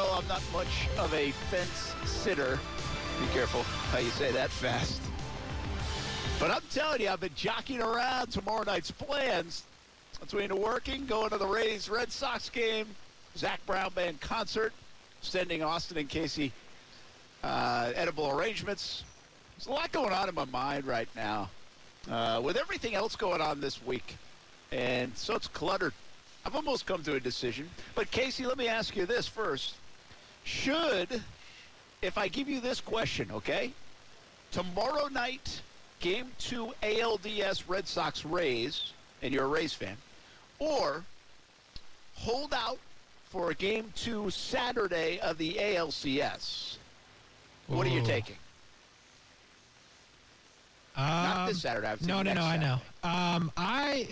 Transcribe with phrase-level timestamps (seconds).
[0.00, 2.58] Know, I'm not much of a fence sitter.
[3.20, 4.98] Be careful how you say that fast.
[6.38, 9.64] But I'm telling you, I've been jockeying around tomorrow night's plans
[10.18, 12.86] between working, going to the Rays Red Sox game,
[13.36, 14.72] Zac Brown Band concert,
[15.20, 16.50] sending Austin and Casey
[17.44, 19.04] uh, edible arrangements.
[19.58, 21.50] There's a lot going on in my mind right now
[22.10, 24.16] uh, with everything else going on this week.
[24.72, 25.92] And so it's cluttered.
[26.46, 27.68] I've almost come to a decision.
[27.94, 29.74] But Casey, let me ask you this first.
[30.50, 31.22] Should,
[32.02, 33.72] if I give you this question, okay?
[34.50, 35.62] Tomorrow night,
[36.00, 39.96] game two ALDS Red Sox Rays, and you're a Rays fan,
[40.58, 41.04] or
[42.16, 42.78] hold out
[43.26, 46.76] for a game two Saturday of the ALCS.
[47.68, 48.36] What are you taking?
[50.96, 51.86] Not Um, this Saturday.
[51.86, 52.42] I No, no, no.
[52.42, 52.80] I know.
[53.04, 54.08] Um, I,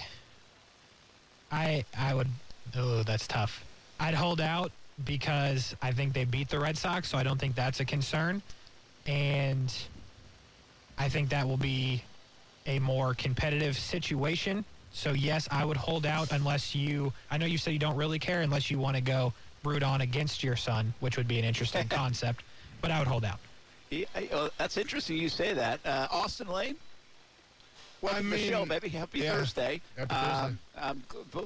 [1.51, 2.29] I, I would.
[2.77, 3.65] Oh, that's tough.
[3.99, 4.71] I'd hold out
[5.05, 8.43] because I think they beat the Red Sox, so I don't think that's a concern,
[9.07, 9.73] and
[10.97, 12.03] I think that will be
[12.67, 14.65] a more competitive situation.
[14.91, 17.13] So yes, I would hold out unless you.
[17.31, 19.33] I know you said you don't really care unless you want to go
[19.65, 22.45] root on against your son, which would be an interesting concept.
[22.81, 23.39] But I would hold out.
[23.91, 24.05] Yeah,
[24.59, 25.81] that's interesting you say that.
[25.85, 26.77] Uh, Austin Lane?
[28.01, 28.89] To the mean, show, baby.
[28.89, 29.33] Happy yeah.
[29.35, 29.81] Thursday.
[29.97, 31.03] Happy Um, um,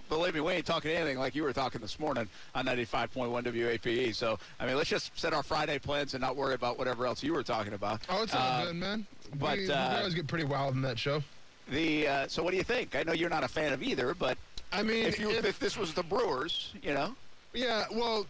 [0.08, 4.14] believe me, we ain't talking anything like you were talking this morning on 95.1 WAPE.
[4.14, 7.22] So, I mean, let's just set our Friday plans and not worry about whatever else
[7.22, 8.02] you were talking about.
[8.10, 9.06] Oh, it's all Uh, good, man.
[9.36, 11.22] but, we, we uh, always get pretty wild in that show.
[11.70, 12.94] The uh, So, what do you think?
[12.96, 14.36] I know you're not a fan of either, but
[14.72, 17.14] I mean, if, you, if- if this was the Brewers, you know,
[17.54, 18.26] Yeah, well,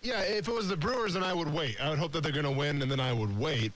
[0.00, 1.78] yeah, if it was the Brewers, then I would wait.
[1.82, 3.72] I would hope that they're going to win, and then I would wait.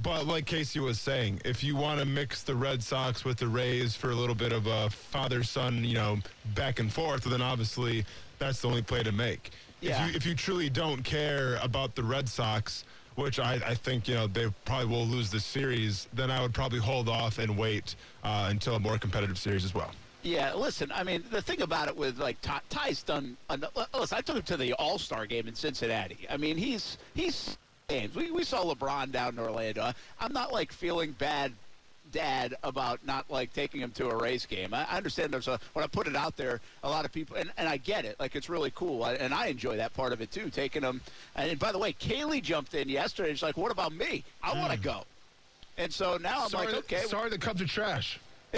[0.00, 3.48] But like Casey was saying, if you want to mix the Red Sox with the
[3.48, 6.18] Rays for a little bit of a father-son, you know,
[6.54, 8.04] back and forth, then obviously
[8.38, 9.50] that's the only play to make.
[9.80, 10.06] Yeah.
[10.06, 12.84] If you, if you truly don't care about the Red Sox,
[13.16, 16.54] which I, I think, you know, they probably will lose this series, then I would
[16.54, 19.90] probably hold off and wait uh, until a more competitive series as well.
[20.22, 23.36] Yeah, listen, I mean, the thing about it with like Ty, Ty's done.
[23.94, 26.26] Listen, I took him to the All Star game in Cincinnati.
[26.28, 27.56] I mean, he's he's
[27.88, 28.14] games.
[28.14, 29.92] We we saw LeBron down in Orlando.
[30.20, 31.52] I'm not like feeling bad,
[32.12, 34.74] Dad, about not like taking him to a Rays game.
[34.74, 37.36] I, I understand there's a when I put it out there, a lot of people,
[37.36, 38.20] and, and I get it.
[38.20, 40.50] Like it's really cool, I, and I enjoy that part of it too.
[40.50, 41.00] Taking him,
[41.34, 43.30] and by the way, Kaylee jumped in yesterday.
[43.30, 44.22] She's like, "What about me?
[44.42, 44.82] I want to mm.
[44.82, 45.04] go."
[45.78, 48.20] And so now I'm sorry, like, "Okay, sorry, the Cubs are trash.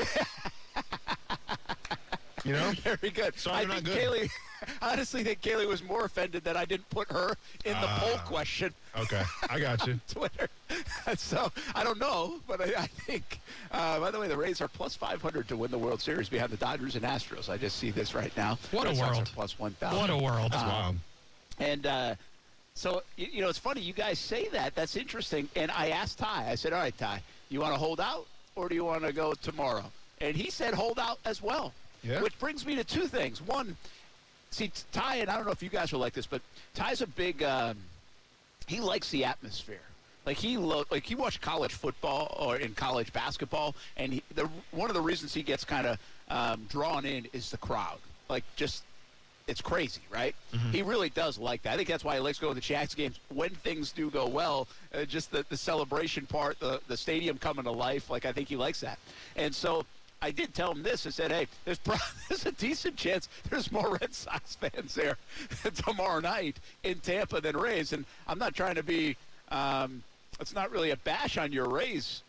[2.44, 3.38] you know, Very good.
[3.38, 3.98] Sorry, I think not good.
[3.98, 4.30] Kaylee,
[4.82, 7.34] honestly think Kaylee was more offended that I didn't put her
[7.64, 8.24] in the poll Ah.
[8.26, 10.00] question okay, I got you.
[10.08, 10.48] Twitter.
[11.16, 13.40] so I don't know, but I, I think.
[13.70, 16.50] Uh, by the way, the Rays are plus 500 to win the World Series behind
[16.50, 17.48] the Dodgers and Astros.
[17.48, 18.58] I just see this right now.
[18.72, 19.30] What a Red Sox world.
[19.34, 19.98] plus 1,000.
[19.98, 20.52] What a world!
[20.52, 20.96] That's wild.
[21.58, 22.14] And uh,
[22.74, 23.80] so, you, you know, it's funny.
[23.80, 24.74] You guys say that.
[24.74, 25.48] That's interesting.
[25.56, 28.68] And I asked Ty, I said, all right, Ty, you want to hold out or
[28.68, 29.84] do you want to go tomorrow?
[30.20, 31.72] And he said hold out as well.
[32.02, 32.22] Yeah.
[32.22, 33.42] Which brings me to two things.
[33.42, 33.76] One,
[34.50, 36.42] see, Ty, and I don't know if you guys are like this, but
[36.74, 37.76] Ty's a big, um,
[38.66, 39.80] he likes the atmosphere.
[40.26, 44.48] Like he lo- like he watched college football or in college basketball, and he, the
[44.70, 47.98] one of the reasons he gets kind of um, drawn in is the crowd.
[48.28, 48.82] Like just
[49.48, 50.34] it's crazy, right?
[50.70, 51.72] He really does like that.
[51.72, 54.28] I think that's why he likes going to the Jags games when things do go
[54.28, 54.68] well.
[54.94, 58.10] Uh, just the, the celebration part, the the stadium coming to life.
[58.10, 58.98] Like I think he likes that.
[59.36, 59.86] And so
[60.22, 61.06] I did tell him this.
[61.06, 61.96] I said, hey, there's pro-
[62.28, 65.16] there's a decent chance there's more Red Sox fans there
[65.74, 67.92] tomorrow night in Tampa than Rays.
[67.92, 69.16] And I'm not trying to be.
[69.50, 70.02] Um,
[70.38, 72.22] it's not really a bash on your Rays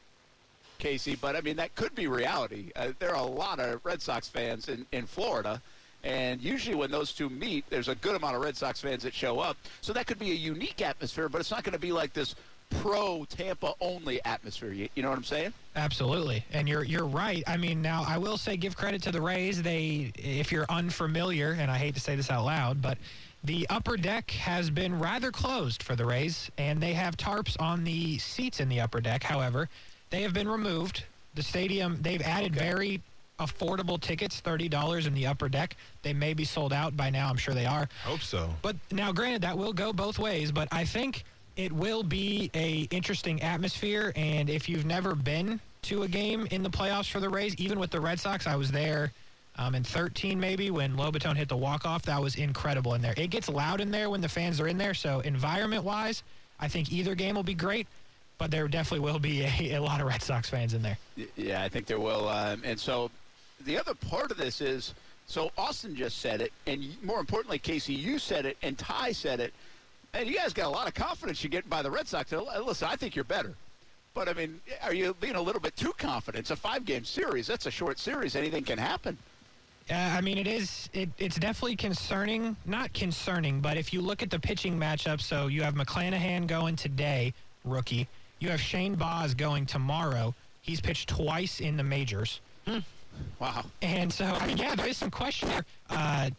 [0.80, 2.72] Casey, but I mean that could be reality.
[2.76, 5.62] Uh, there are a lot of Red Sox fans in, in Florida,
[6.04, 9.14] and usually when those two meet, there's a good amount of Red Sox fans that
[9.14, 9.58] show up.
[9.82, 12.36] So that could be a unique atmosphere, but it's not going to be like this
[12.72, 14.72] pro Tampa only atmosphere.
[14.72, 15.54] You, you know what I'm saying?
[15.76, 17.44] Absolutely, and you're you're right.
[17.48, 19.62] I mean, now I will say give credit to the Rays.
[19.62, 22.98] They, if you're unfamiliar, and I hate to say this out loud, but
[23.44, 27.84] the upper deck has been rather closed for the Rays, and they have tarps on
[27.84, 29.24] the seats in the upper deck.
[29.24, 29.70] However,
[30.10, 31.04] they have been removed.
[31.36, 33.02] The stadium they've added very
[33.40, 35.76] affordable tickets, $30 in the upper deck.
[36.04, 37.28] They may be sold out by now.
[37.30, 37.90] I'm sure they are.
[38.04, 38.50] Hope so.
[38.62, 40.52] But now, granted, that will go both ways.
[40.52, 41.24] But I think
[41.56, 44.14] it will be a interesting atmosphere.
[44.16, 47.80] And if you've never been to a game in the playoffs for the Rays, even
[47.80, 49.12] with the Red Sox, I was there
[49.58, 52.04] um, in 13 maybe when Lobaton hit the walk off.
[52.04, 53.14] That was incredible in there.
[53.18, 54.94] It gets loud in there when the fans are in there.
[54.94, 56.24] So environment wise,
[56.60, 57.88] I think either game will be great.
[58.38, 60.98] But there definitely will be a, a lot of Red Sox fans in there.
[61.36, 62.28] Yeah, I think there will.
[62.28, 63.12] Um, and so
[63.66, 64.94] the other part of this is
[65.28, 69.40] so Austin just said it, and more importantly, Casey, you said it, and Ty said
[69.40, 69.54] it.
[70.14, 72.32] And you guys got a lot of confidence you're getting by the Red Sox.
[72.32, 73.54] Listen, I think you're better.
[74.14, 76.42] But, I mean, are you being a little bit too confident?
[76.42, 77.48] It's a five game series.
[77.48, 78.36] That's a short series.
[78.36, 79.18] Anything can happen.
[79.90, 80.90] Uh, I mean, it is.
[80.94, 82.56] It, it's definitely concerning.
[82.66, 86.76] Not concerning, but if you look at the pitching matchup, so you have McClanahan going
[86.76, 88.08] today, rookie.
[88.40, 90.36] You have Shane Baz going tomorrow.
[90.62, 92.42] He's pitched twice in the majors.
[92.68, 92.80] Hmm.
[93.40, 93.66] Wow.
[93.82, 95.66] And so, I mean, yeah, there is some question there.
[95.90, 96.30] Uh,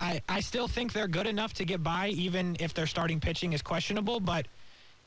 [0.00, 3.52] I, I still think they're good enough to get by, even if their starting pitching
[3.52, 4.18] is questionable.
[4.18, 4.46] But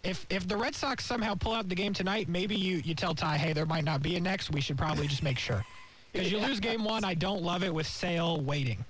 [0.04, 3.16] if if the Red Sox somehow pull out the game tonight, maybe you, you tell
[3.16, 4.52] Ty, hey, there might not be a next.
[4.52, 5.66] We should probably just make sure.
[6.12, 8.86] Because you lose game one, I don't love it with Sale waiting.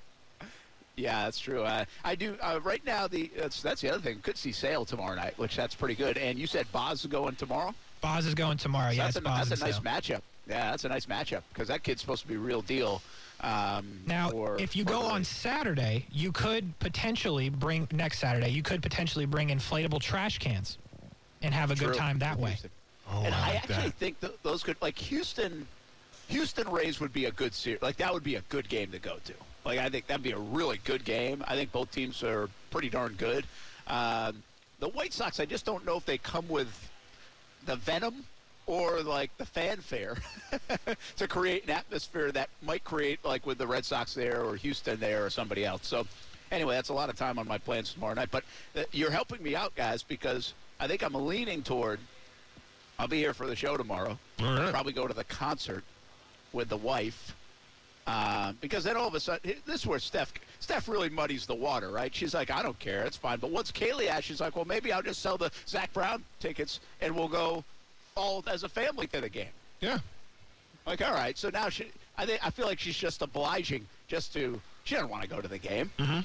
[0.95, 1.63] Yeah, that's true.
[1.63, 2.35] Uh, I do.
[2.41, 4.19] Uh, right now, the that's, that's the other thing.
[4.19, 6.17] Could see Sale tomorrow night, which that's pretty good.
[6.17, 7.73] And you said Baz is going tomorrow.
[8.01, 8.91] Baz is going tomorrow.
[8.91, 9.83] So yeah, that's, a, that's a nice Sale.
[9.83, 10.21] matchup.
[10.47, 13.01] Yeah, that's a nice matchup because that kid's supposed to be real deal.
[13.43, 15.27] Um, Now, for- if you go the on Rays.
[15.27, 18.49] Saturday, you could potentially bring next Saturday.
[18.49, 20.77] You could potentially bring inflatable trash cans,
[21.41, 22.57] and have a good time that way.
[23.11, 23.93] Oh, and I I, like actually that.
[23.95, 25.67] think th- those could like Houston.
[26.29, 27.81] Houston Rays would be a good series.
[27.81, 29.33] Like that would be a good game to go to.
[29.65, 31.43] Like I think that'd be a really good game.
[31.45, 33.45] I think both teams are pretty darn good.
[33.87, 34.41] Um,
[34.79, 36.89] the White Sox, I just don't know if they come with
[37.65, 38.23] the venom
[38.65, 40.17] or like the fanfare
[41.17, 44.99] to create an atmosphere that might create like with the Red Sox there or Houston
[44.99, 45.85] there or somebody else.
[45.87, 46.07] So
[46.51, 48.29] anyway, that's a lot of time on my plans tomorrow night.
[48.31, 48.43] But
[48.75, 51.99] uh, you're helping me out, guys, because I think I'm leaning toward.
[52.99, 54.17] I'll be here for the show tomorrow.
[54.39, 54.69] Right.
[54.71, 55.83] Probably go to the concert
[56.53, 57.35] with the wife.
[58.05, 61.55] Uh, because then all of a sudden, this is where Steph Steph really muddies the
[61.55, 62.13] water, right?
[62.13, 63.39] She's like, I don't care, it's fine.
[63.39, 66.81] But once Kaylee asks, she's like, well, maybe I'll just sell the Zac Brown tickets
[67.01, 67.63] and we'll go
[68.15, 69.47] all as a family to the game.
[69.81, 69.99] Yeah.
[70.85, 71.87] Like, all right, so now she,
[72.17, 74.59] I think I feel like she's just obliging just to.
[74.83, 75.89] She doesn't want to go to the game.
[75.97, 76.19] Mm-hmm.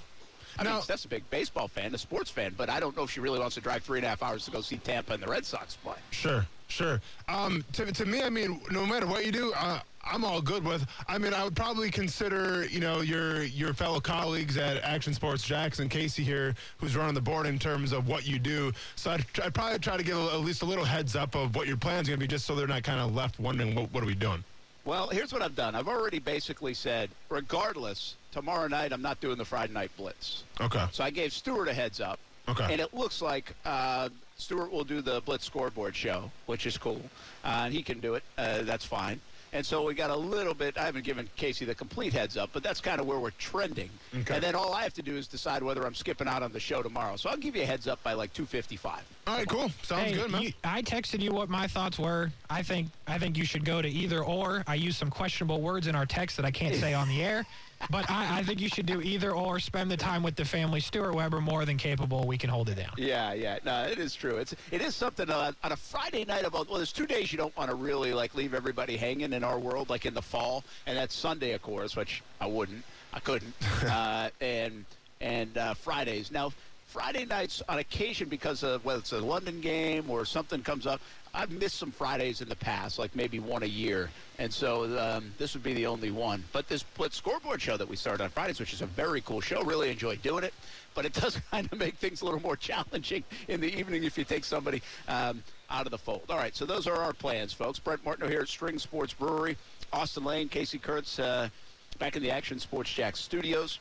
[0.58, 3.04] I Now- mean, that's a big baseball fan, a sports fan, but I don't know
[3.04, 5.12] if she really wants to drive three and a half hours to go see Tampa
[5.12, 5.94] and the Red Sox play.
[6.10, 7.00] Sure, sure.
[7.28, 9.78] Um, to, to me, I mean, no matter what you do, uh,
[10.10, 10.86] I'm all good with.
[11.06, 15.42] I mean, I would probably consider, you know, your your fellow colleagues at Action Sports
[15.42, 18.72] Jackson, Casey here, who's running the board in terms of what you do.
[18.96, 21.54] So I'd, I'd probably try to give a, at least a little heads up of
[21.54, 23.92] what your plan's going to be, just so they're not kind of left wondering what,
[23.92, 24.42] what are we doing.
[24.84, 25.74] Well, here's what I've done.
[25.74, 30.44] I've already basically said, regardless, tomorrow night I'm not doing the Friday night blitz.
[30.60, 30.86] Okay.
[30.92, 32.18] So I gave Stewart a heads up.
[32.48, 32.66] Okay.
[32.72, 34.08] And it looks like uh,
[34.38, 37.02] Stewart will do the blitz scoreboard show, which is cool.
[37.44, 38.22] Uh, and he can do it.
[38.38, 39.20] Uh, that's fine.
[39.52, 40.76] And so we got a little bit.
[40.76, 43.90] I haven't given Casey the complete heads up, but that's kind of where we're trending.
[44.14, 44.34] Okay.
[44.34, 46.60] And then all I have to do is decide whether I'm skipping out on the
[46.60, 47.16] show tomorrow.
[47.16, 49.00] So I'll give you a heads up by like 2:55.
[49.28, 49.70] All right, cool.
[49.82, 50.40] Sounds Hey, good, man.
[50.40, 52.32] you- I texted you what my thoughts were.
[52.48, 54.64] I think I think you should go to either or.
[54.66, 57.44] I used some questionable words in our text that I can't say on the air,
[57.90, 59.60] but I, I think you should do either or.
[59.60, 60.80] Spend the time with the family.
[60.80, 62.26] Stuart Weber more than capable.
[62.26, 62.92] We can hold it down.
[62.96, 63.58] Yeah, yeah.
[63.66, 64.38] No, it is true.
[64.38, 66.68] It's it is something uh, on a Friday night about.
[66.70, 69.58] Well, there's two days you don't want to really like leave everybody hanging in our
[69.58, 73.52] world, like in the fall, and that's Sunday, of course, which I wouldn't, I couldn't,
[73.84, 74.86] uh, and
[75.20, 76.30] and uh, Fridays.
[76.30, 76.52] Now,
[76.88, 81.02] Friday nights on occasion because of whether it's a London game or something comes up.
[81.34, 85.30] I've missed some Fridays in the past, like maybe one a year, and so um,
[85.36, 86.42] this would be the only one.
[86.50, 89.42] But this Blitz scoreboard show that we started on Fridays, which is a very cool
[89.42, 90.54] show, really enjoy doing it.
[90.94, 94.16] But it does kind of make things a little more challenging in the evening if
[94.16, 96.24] you take somebody um, out of the fold.
[96.30, 97.78] All right, so those are our plans, folks.
[97.78, 99.58] Brent Martineau here at String Sports Brewery,
[99.92, 101.50] Austin Lane, Casey Kurtz, uh,
[101.98, 103.78] back in the Action Sports Jax studios.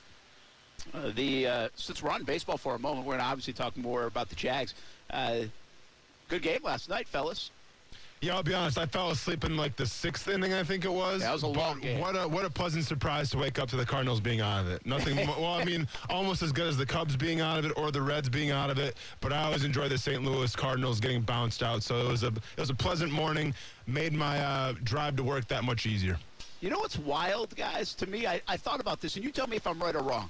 [0.93, 3.75] Uh, the uh, since we're on baseball for a moment, we're going to obviously talk
[3.77, 4.74] more about the Jags.
[5.10, 5.41] Uh,
[6.29, 7.51] good game last night, fellas.
[8.22, 8.79] Yeah, I'll be honest.
[8.79, 11.22] I fell asleep in like the sixth inning, I think it was.
[11.22, 12.00] That was a long game.
[12.00, 14.69] What a what a pleasant surprise to wake up to the Cardinals being out of
[14.69, 14.84] it.
[14.86, 15.15] Nothing.
[15.27, 18.01] well, I mean, almost as good as the Cubs being out of it or the
[18.01, 18.98] Reds being out of it.
[19.22, 20.24] But I always enjoy the St.
[20.24, 21.84] Louis Cardinals getting bounced out.
[21.84, 23.53] So it was a it was a pleasant morning.
[23.86, 26.17] Made my uh, drive to work that much easier.
[26.60, 27.93] You know what's wild, guys?
[27.96, 30.01] To me, I, I thought about this, and you tell me if I'm right or
[30.01, 30.29] wrong.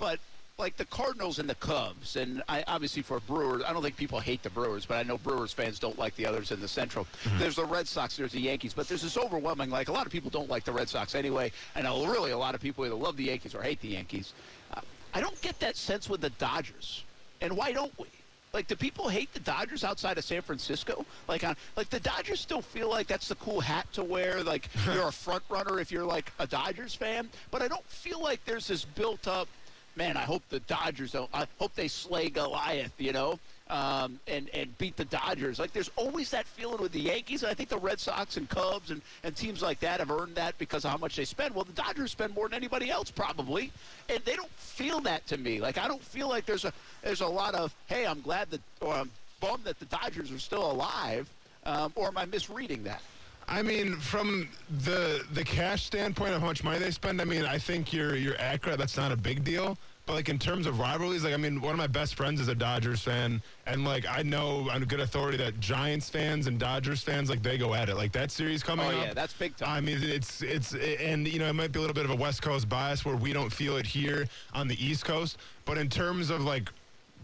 [0.00, 0.18] But
[0.58, 4.18] like the Cardinals and the Cubs, and I obviously for Brewers, I don't think people
[4.18, 7.06] hate the Brewers, but I know Brewers fans don't like the others in the Central.
[7.38, 10.12] There's the Red Sox, there's the Yankees, but there's this overwhelming like a lot of
[10.12, 11.52] people don't like the Red Sox anyway.
[11.80, 14.32] Know really a lot of people either love the Yankees or hate the Yankees.
[14.74, 14.80] Uh,
[15.14, 17.04] I don't get that sense with the Dodgers,
[17.40, 18.06] and why don't we?
[18.52, 21.06] Like, do people hate the Dodgers outside of San Francisco?
[21.28, 24.42] Like, on, like the Dodgers still feel like that's the cool hat to wear.
[24.42, 27.28] Like, you're a front runner if you're like a Dodgers fan.
[27.52, 29.48] But I don't feel like there's this built up.
[29.96, 31.28] Man, I hope the Dodgers don't.
[31.34, 32.92] I hope they slay Goliath.
[32.98, 35.58] You know, um, and and beat the Dodgers.
[35.58, 37.42] Like, there's always that feeling with the Yankees.
[37.42, 40.36] And I think the Red Sox and Cubs and and teams like that have earned
[40.36, 41.54] that because of how much they spend.
[41.54, 43.72] Well, the Dodgers spend more than anybody else probably,
[44.08, 45.60] and they don't feel that to me.
[45.60, 48.60] Like, I don't feel like there's a there's a lot of hey, I'm glad that
[48.80, 51.28] or I'm bummed that the Dodgers are still alive.
[51.66, 53.02] Um, or am I misreading that?
[53.50, 54.48] I mean, from
[54.84, 58.14] the the cash standpoint of how much money they spend, I mean, I think you're
[58.14, 58.78] you're accurate.
[58.78, 59.76] That's not a big deal.
[60.06, 62.48] But like in terms of rivalries, like I mean, one of my best friends is
[62.48, 67.02] a Dodgers fan, and like I know on good authority that Giants fans and Dodgers
[67.02, 67.96] fans like they go at it.
[67.96, 68.94] Like that series coming oh, up.
[68.94, 69.06] Oh up.
[69.08, 69.68] yeah, that's big time.
[69.68, 72.16] I mean, it's it's and you know it might be a little bit of a
[72.16, 75.38] West Coast bias where we don't feel it here on the East Coast.
[75.64, 76.70] But in terms of like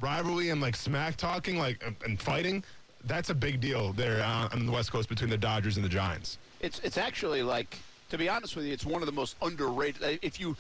[0.01, 2.65] rivalry and like smack talking, like and fighting,
[3.05, 5.89] that's a big deal there uh, on the West Coast between the Dodgers and the
[5.89, 6.39] Giants.
[6.61, 7.79] It's it's actually like
[8.11, 10.03] to be honest with you, it's one of the most underrated.
[10.03, 10.57] uh, If you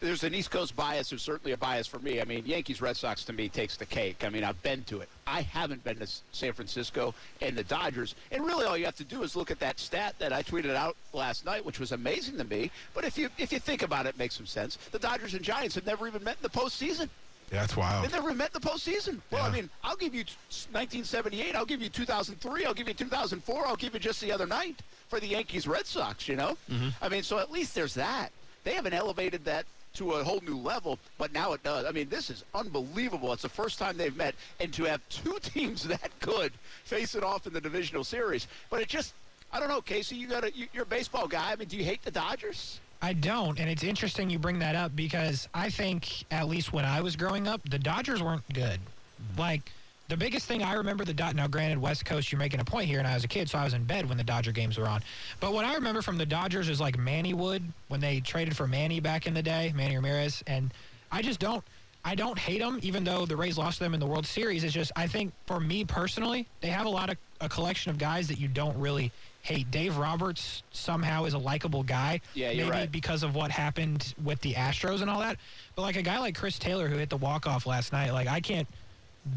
[0.00, 1.10] there's an East Coast bias.
[1.10, 2.22] There's certainly a bias for me.
[2.22, 4.24] I mean, Yankees Red Sox to me takes the cake.
[4.24, 5.10] I mean, I've been to it.
[5.26, 8.14] I haven't been to San Francisco and the Dodgers.
[8.32, 10.74] And really, all you have to do is look at that stat that I tweeted
[10.74, 12.70] out last night, which was amazing to me.
[12.94, 14.76] But if you if you think about it, it makes some sense.
[14.90, 17.10] The Dodgers and Giants have never even met in the postseason.
[17.50, 18.04] Yeah, that's wild.
[18.04, 19.20] They never met in the postseason.
[19.30, 20.22] Well, I mean, I'll give you
[20.70, 21.56] 1978.
[21.56, 22.64] I'll give you 2003.
[22.64, 23.66] I'll give you 2004.
[23.66, 26.56] I'll give you just the other night for the Yankees Red Sox, you know?
[26.70, 26.88] Mm-hmm.
[27.02, 28.30] I mean, so at least there's that.
[28.62, 31.84] They haven't elevated that to a whole new level, but now it does.
[31.84, 33.32] I mean, this is unbelievable.
[33.32, 36.52] It's the first time they've met, and to have two teams that good
[36.84, 38.46] face it off in the divisional series.
[38.70, 39.14] But it just,
[39.52, 41.50] I don't know, Casey, you got a, you, you're a baseball guy.
[41.50, 42.78] I mean, do you hate the Dodgers?
[43.02, 46.84] I don't, and it's interesting you bring that up because I think at least when
[46.84, 48.78] I was growing up, the Dodgers weren't good.
[48.78, 49.40] Mm-hmm.
[49.40, 49.72] Like
[50.08, 51.36] the biggest thing I remember the Dod.
[51.36, 53.58] Now, granted, West Coast, you're making a point here, and I was a kid, so
[53.58, 55.02] I was in bed when the Dodger games were on.
[55.38, 58.66] But what I remember from the Dodgers is like Manny Wood when they traded for
[58.66, 60.72] Manny back in the day, Manny Ramirez, and
[61.10, 61.64] I just don't.
[62.04, 64.64] I don't hate them, even though the Rays lost them in the World Series.
[64.64, 67.98] It's just I think for me personally, they have a lot of a collection of
[67.98, 69.70] guys that you don't really hate.
[69.70, 72.20] Dave Roberts somehow is a likable guy.
[72.34, 72.92] Yeah, you're maybe right.
[72.92, 75.38] because of what happened with the Astros and all that.
[75.74, 78.28] But like a guy like Chris Taylor who hit the walk off last night, like
[78.28, 78.68] I can't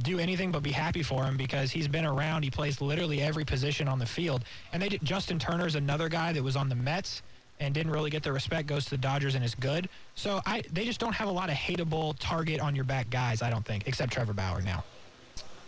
[0.01, 2.43] do anything but be happy for him because he's been around.
[2.43, 4.43] He plays literally every position on the field.
[4.71, 7.21] And they did, Justin Turner's another guy that was on the Mets
[7.59, 8.67] and didn't really get the respect.
[8.67, 9.89] Goes to the Dodgers and is good.
[10.15, 13.41] So I they just don't have a lot of hateable target on your back guys.
[13.41, 14.83] I don't think, except Trevor Bauer now.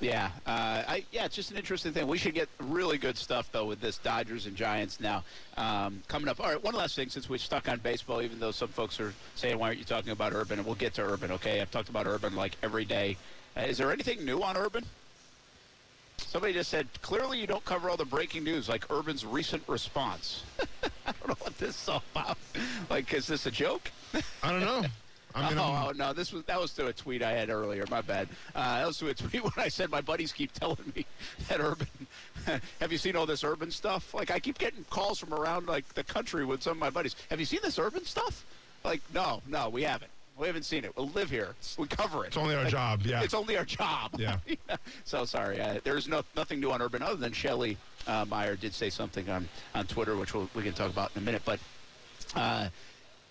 [0.02, 2.08] Yeah, uh, I, yeah, it's just an interesting thing.
[2.08, 5.24] We should get really good stuff though with this Dodgers and Giants now
[5.56, 6.40] um, coming up.
[6.40, 9.14] All right, one last thing since we're stuck on baseball, even though some folks are
[9.36, 11.32] saying why aren't you talking about Urban, and we'll get to Urban.
[11.32, 13.16] Okay, I've talked about Urban like every day.
[13.56, 14.86] Uh, is there anything new on Urban?
[16.18, 20.44] Somebody just said clearly you don't cover all the breaking news like Urban's recent response.
[21.08, 22.38] I don't know what this is all about.
[22.90, 23.90] Like, is this a joke?
[24.44, 24.84] I don't know.
[25.36, 27.84] I mean, oh, oh, no, this was that was to a tweet I had earlier.
[27.90, 28.30] My bad.
[28.56, 31.06] Uh, that was to a tweet when I said my buddies keep telling me
[31.50, 31.88] that urban.
[32.80, 34.14] have you seen all this urban stuff?
[34.14, 37.16] Like I keep getting calls from around like the country with some of my buddies.
[37.30, 38.46] Have you seen this urban stuff?
[38.84, 40.12] Like no, no, we haven't.
[40.38, 40.96] We haven't seen it.
[40.98, 41.56] We live here.
[41.78, 42.28] We cover it.
[42.28, 43.02] it's only our Like, job.
[43.06, 43.24] Yeah.
[43.24, 44.12] It's only our job.
[44.18, 44.38] Yeah.
[45.06, 45.62] So sorry.
[45.62, 47.78] Uh, there's no nothing new on urban other than Shelley
[48.08, 51.22] uh, Meyer did say something on on Twitter, which we'll, we can talk about in
[51.22, 51.42] a minute.
[51.46, 51.60] But
[52.36, 52.68] uh,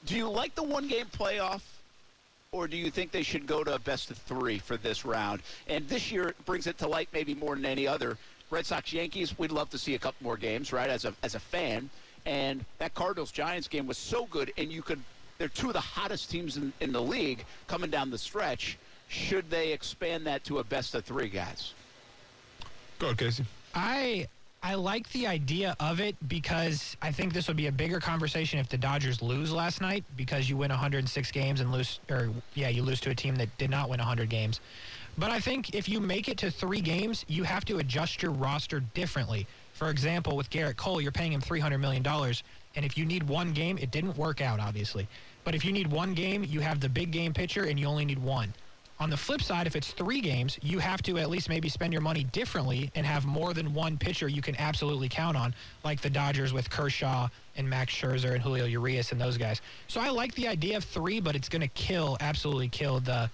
[0.06, 1.60] do you like the one game playoff?
[2.54, 5.42] Or do you think they should go to a best of three for this round?
[5.66, 8.16] And this year brings it to light maybe more than any other.
[8.48, 10.88] Red Sox Yankees, we'd love to see a couple more games, right?
[10.88, 11.90] As a as a fan,
[12.26, 15.00] and that Cardinals Giants game was so good, and you could.
[15.38, 18.78] They're two of the hottest teams in, in the league coming down the stretch.
[19.08, 21.74] Should they expand that to a best of three, guys?
[23.00, 23.44] Go ahead, Casey.
[23.74, 24.28] I
[24.64, 28.58] I like the idea of it because I think this would be a bigger conversation
[28.58, 32.70] if the Dodgers lose last night because you win 106 games and lose or yeah,
[32.70, 34.60] you lose to a team that did not win 100 games.
[35.18, 38.32] But I think if you make it to 3 games, you have to adjust your
[38.32, 39.46] roster differently.
[39.74, 42.02] For example, with Gerrit Cole, you're paying him $300 million.
[42.06, 45.06] And if you need one game, it didn't work out, obviously.
[45.44, 48.06] But if you need one game, you have the big game pitcher and you only
[48.06, 48.54] need one.
[49.04, 51.92] On the flip side, if it's three games, you have to at least maybe spend
[51.92, 56.00] your money differently and have more than one pitcher you can absolutely count on, like
[56.00, 59.60] the Dodgers with Kershaw and Max Scherzer and Julio Urias and those guys.
[59.88, 63.28] So I like the idea of three, but it's going to kill, absolutely kill the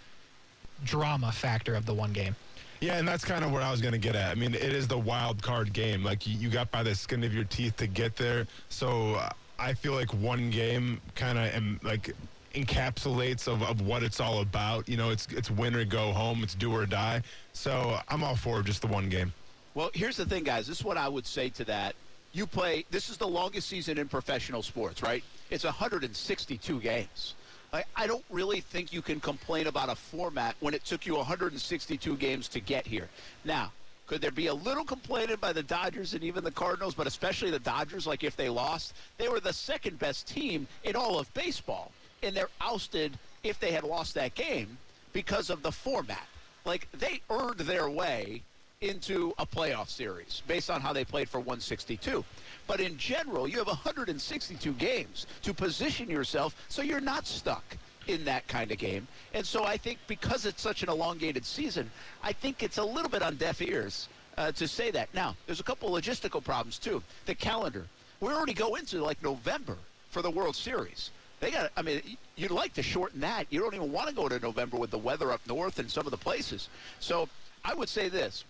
[0.83, 2.35] drama factor of the one game.
[2.81, 4.33] Yeah, and that's kind of where I was going to get at.
[4.33, 6.03] I mean, it is the wild card game.
[6.03, 8.49] Like you, got by the skin of your teeth to get there.
[8.71, 9.23] So
[9.61, 12.13] I feel like one game kind of like
[12.55, 14.89] encapsulates of, of what it's all about.
[14.89, 16.43] You know, it's it's win or go home.
[16.43, 17.23] It's do or die.
[17.53, 19.33] So I'm all for just the one game.
[19.75, 20.67] Well, here's the thing, guys.
[20.67, 21.95] This is what I would say to that.
[22.33, 22.85] You play.
[22.91, 25.25] This is the longest season in professional sports, right?
[25.51, 27.35] It's 162 games.
[27.73, 31.17] I, I don't really think you can complain about a format when it took you
[31.17, 33.09] 162 games to get here.
[33.45, 33.73] Now,
[34.11, 37.53] could there be a little complaining by the Dodgers and even the Cardinals, but especially
[37.53, 38.95] the Dodgers, like if they lost?
[39.19, 41.93] They were the second best team in all of baseball,
[42.23, 44.79] and they're ousted if they had lost that game
[45.13, 46.27] because of the format.
[46.65, 48.43] Like, they earned their way
[48.81, 52.25] into a playoff series based on how they played for 162.
[52.67, 58.25] But in general, you have 162 games to position yourself so you're not stuck in
[58.25, 59.07] that kind of game.
[59.35, 61.91] And so I think because it's such an elongated season,
[62.23, 64.09] I think it's a little bit on deaf ears
[64.39, 65.13] uh, to say that.
[65.13, 67.03] Now, there's a couple logistical problems too.
[67.27, 67.87] The calendar.
[68.21, 69.77] We already go into like November
[70.11, 71.11] for the World Series.
[71.41, 71.71] They got.
[71.77, 72.03] I mean,
[72.37, 73.47] you'd like to shorten that.
[73.51, 76.07] You don't even want to go to November with the weather up north and some
[76.07, 76.69] of the places.
[77.01, 77.29] So
[77.65, 78.45] I would say this: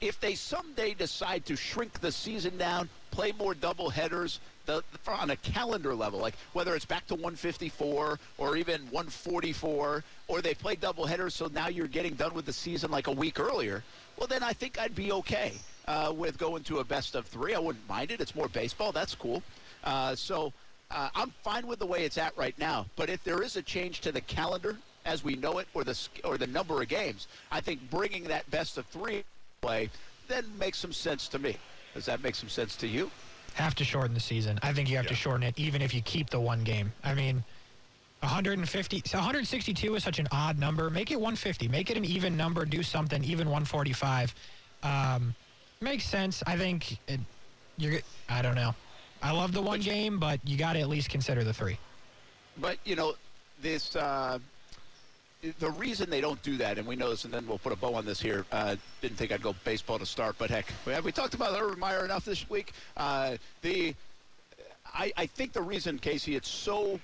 [0.00, 5.30] if they someday decide to shrink the season down, play more double headers the, on
[5.30, 10.74] a calendar level, like whether it's back to 154 or even 144, or they play
[10.74, 13.82] double headers, so now you're getting done with the season like a week earlier,
[14.18, 15.52] well, then I think I'd be okay
[15.86, 17.54] uh, with going to a best of three.
[17.54, 18.20] I wouldn't mind it.
[18.20, 18.92] It's more baseball.
[18.92, 19.42] That's cool.
[19.84, 20.52] Uh, so
[20.90, 22.86] uh, I'm fine with the way it's at right now.
[22.96, 25.96] But if there is a change to the calendar as we know it, or the
[26.24, 29.24] or the number of games, I think bringing that best of three
[29.62, 29.88] play,
[30.28, 31.56] then makes some sense to me.
[31.94, 33.10] Does that make some sense to you?
[33.54, 34.58] Have to shorten the season.
[34.62, 35.10] I think you have Yeah.
[35.10, 36.92] to shorten it, even if you keep the one game.
[37.04, 37.42] I mean,
[38.20, 40.90] 150, so 162 is such an odd number.
[40.90, 41.68] Make it 150.
[41.68, 42.64] Make it an even number.
[42.64, 43.22] Do something.
[43.24, 44.34] Even 145.
[44.82, 45.34] Um,
[45.80, 46.42] makes sense.
[46.46, 47.20] I think it,
[47.78, 48.00] you're.
[48.28, 48.74] I don't know.
[49.26, 51.76] I love the one game, but you got to at least consider the three.
[52.58, 53.16] But you know,
[53.60, 54.38] this uh,
[55.58, 57.76] the reason they don't do that, and we know this, and then we'll put a
[57.76, 58.46] bow on this here.
[58.52, 61.60] Uh, didn't think I'd go baseball to start, but heck, we, have we talked about
[61.60, 62.72] Urban Meyer enough this week.
[62.96, 63.96] Uh, the
[64.94, 67.00] I, I think the reason, Casey, it's so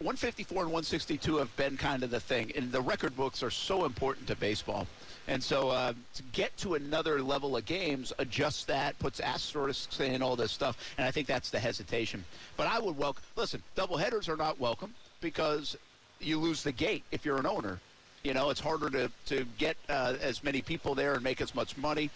[0.00, 3.86] 154 and 162 have been kind of the thing, and the record books are so
[3.86, 4.86] important to baseball.
[5.28, 10.20] And so uh, to get to another level of games, adjust that, puts asterisks in
[10.22, 12.24] all this stuff, and I think that's the hesitation.
[12.56, 13.22] But I would welcome.
[13.36, 15.76] Listen, double headers are not welcome because
[16.20, 17.78] you lose the gate if you're an owner.
[18.24, 21.54] You know, it's harder to to get uh, as many people there and make as
[21.54, 22.10] much money.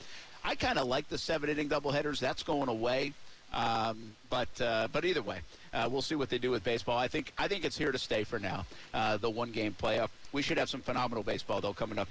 [0.45, 2.19] I kind of like the seven inning doubleheaders.
[2.19, 3.13] That's going away.
[3.53, 5.39] Um, but uh, but either way,
[5.73, 6.99] uh, we'll see what they do with baseball.
[6.99, 8.67] I think I think it's here to stay for now.
[8.93, 10.09] Uh, the one game playoff.
[10.33, 12.09] We should have some phenomenal baseball though coming up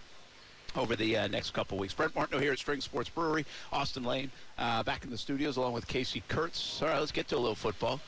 [0.77, 1.93] over the uh, next couple weeks.
[1.93, 5.73] Brent Martineau here at String Sports Brewery, Austin Lane, uh, back in the studios along
[5.73, 6.81] with Casey Kurtz.
[6.81, 7.99] All right, let's get to a little football.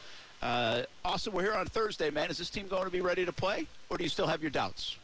[0.41, 2.29] Uh, Austin, we're here on Thursday, man.
[2.29, 4.51] Is this team going to be ready to play, or do you still have your
[4.51, 4.97] doubts?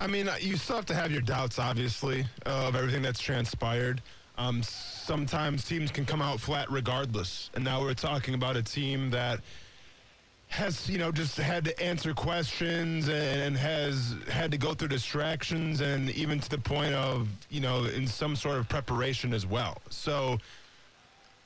[0.00, 4.02] I mean, uh, you still have to have your doubts, obviously, of everything that's transpired.
[4.38, 7.50] Um, sometimes teams can come out flat regardless.
[7.54, 9.40] And now we're talking about a team that
[10.56, 15.82] has, you know, just had to answer questions and has had to go through distractions
[15.82, 19.76] and even to the point of, you know, in some sort of preparation as well.
[19.90, 20.38] So,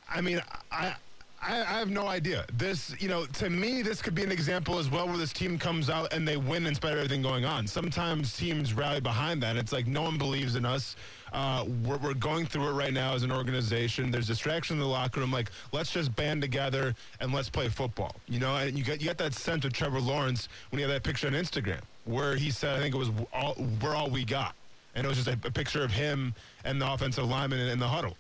[0.09, 0.41] I mean,
[0.73, 0.95] I.
[1.43, 2.45] I, I have no idea.
[2.53, 5.59] This, you know, to me, this could be an example as well where this team
[5.59, 7.67] comes out and they win in spite of everything going on.
[7.67, 9.57] Sometimes teams rally behind that.
[9.57, 10.97] It's like no one believes in us.
[11.33, 14.11] Uh, we're, we're going through it right now as an organization.
[14.11, 15.33] There's distraction in the locker room.
[15.33, 18.17] Like, let's just band together and let's play football.
[18.29, 20.91] You know, and you get you get that sense of Trevor Lawrence when he had
[20.91, 24.25] that picture on Instagram where he said, I think it was, all, we're all we
[24.25, 24.55] got.
[24.95, 27.79] And it was just a, a picture of him and the offensive lineman in, in
[27.79, 28.17] the huddle.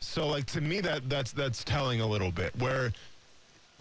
[0.00, 2.54] So, like to me, that that's that's telling a little bit.
[2.58, 2.92] Where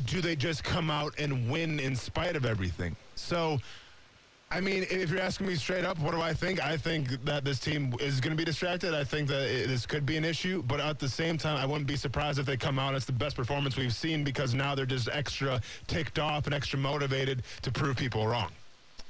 [0.06, 2.96] do they just come out and win in spite of everything?
[3.16, 3.60] So,
[4.56, 6.66] I mean, if you're asking me straight up, what do I think?
[6.66, 8.94] I think that this team is going to be distracted.
[8.94, 11.66] I think that it, this could be an issue, but at the same time, I
[11.66, 12.96] wouldn't be surprised if they come out.
[12.96, 16.80] It's the best performance we've seen because now they're just extra ticked off and extra
[16.80, 18.50] motivated to prove people wrong.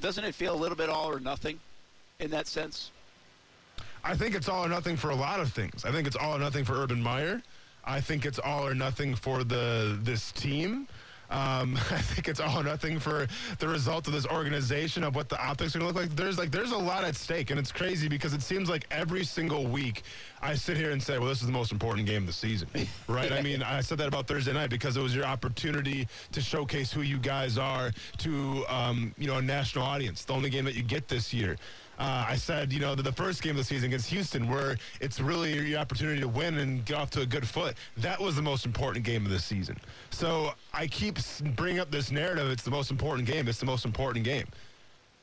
[0.01, 1.59] Doesn't it feel a little bit all or nothing
[2.17, 2.89] in that sense?
[4.03, 5.85] I think it's all or nothing for a lot of things.
[5.85, 7.43] I think it's all or nothing for Urban Meyer.
[7.83, 10.87] I think it's all or nothing for the this team.
[11.29, 13.27] Um, I think it's all or nothing for
[13.59, 16.15] the result of this organization of what the optics are going to look like.
[16.15, 19.23] There's like there's a lot at stake, and it's crazy because it seems like every
[19.23, 20.03] single week
[20.41, 22.67] I sit here and say, "Well, this is the most important game of the season."
[23.07, 23.31] Right?
[23.31, 26.91] I mean, I said that about Thursday night because it was your opportunity to showcase
[26.91, 30.23] who you guys are to um, you know a national audience.
[30.25, 31.57] The only game that you get this year.
[31.97, 34.77] Uh, I said, you know, that the first game of the season against Houston, where
[34.99, 38.35] it's really your opportunity to win and get off to a good foot, that was
[38.35, 39.77] the most important game of the season.
[40.09, 41.17] So I keep
[41.55, 42.51] bringing up this narrative.
[42.51, 43.47] It's the most important game.
[43.47, 44.47] It's the most important game.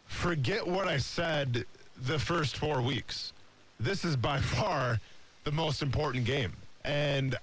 [0.07, 1.65] Forget what I said
[2.07, 3.33] the first four weeks.
[3.79, 4.99] This is by far
[5.45, 6.53] the most important game.
[6.85, 7.37] And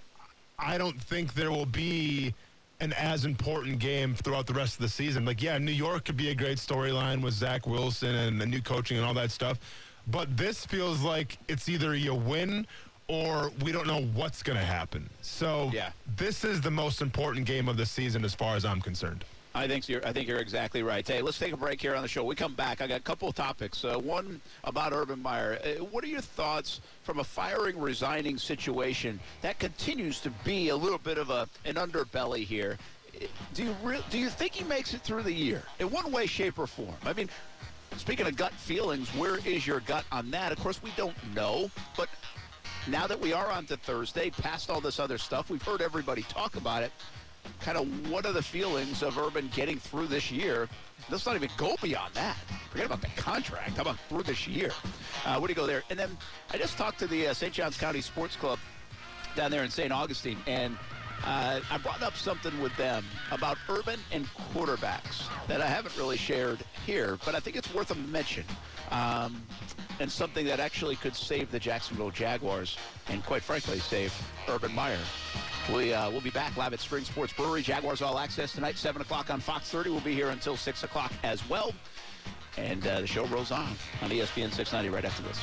[0.57, 2.33] I don't think there will be
[2.81, 5.25] an as important game throughout the rest of the season.
[5.25, 8.61] Like, yeah, New York could be a great storyline with Zach Wilson and the new
[8.61, 9.59] coaching and all that stuff.
[10.07, 12.65] But this feels like it's either you win
[13.07, 15.09] or we don't know what's going to happen.
[15.21, 15.91] So Yeah.
[16.15, 19.25] this is the most important game of the season as far as I'm concerned.
[19.55, 20.05] I think you're.
[20.05, 21.05] I think you're exactly right.
[21.05, 22.23] Hey, let's take a break here on the show.
[22.23, 22.81] We come back.
[22.81, 23.83] I got a couple of topics.
[23.83, 25.59] Uh, one about Urban Meyer.
[25.63, 30.75] Uh, what are your thoughts from a firing, resigning situation that continues to be a
[30.75, 32.77] little bit of a an underbelly here?
[33.15, 36.11] Uh, Do you re- do you think he makes it through the year in one
[36.11, 36.93] way, shape, or form?
[37.03, 37.27] I mean,
[37.97, 40.51] speaking of gut feelings, where is your gut on that?
[40.51, 42.07] Of course, we don't know, but
[42.87, 46.21] now that we are on to Thursday, past all this other stuff, we've heard everybody
[46.23, 46.91] talk about it.
[47.61, 50.69] Kind of what are the feelings of Urban getting through this year?
[51.09, 52.37] Let's not even go beyond that.
[52.71, 53.75] Forget about the contract.
[53.75, 54.71] How about through this year?
[55.25, 55.83] Uh, where do you go there?
[55.89, 56.17] And then
[56.51, 57.53] I just talked to the uh, St.
[57.53, 58.59] Johns County Sports Club
[59.35, 59.91] down there in St.
[59.91, 60.77] Augustine, and
[61.25, 66.17] uh, I brought up something with them about urban and quarterbacks that I haven't really
[66.17, 68.45] shared here, but I think it's worth a mention.
[68.91, 69.41] Um,
[69.99, 72.77] and something that actually could save the Jacksonville Jaguars
[73.09, 74.13] and, quite frankly, save
[74.47, 74.97] Urban Meyer.
[75.73, 77.61] We, uh, we'll be back live at String Sports Brewery.
[77.61, 79.89] Jaguars All Access tonight, 7 o'clock on Fox 30.
[79.91, 81.73] We'll be here until 6 o'clock as well.
[82.57, 85.39] And uh, the show rolls on on ESPN 690 right after this.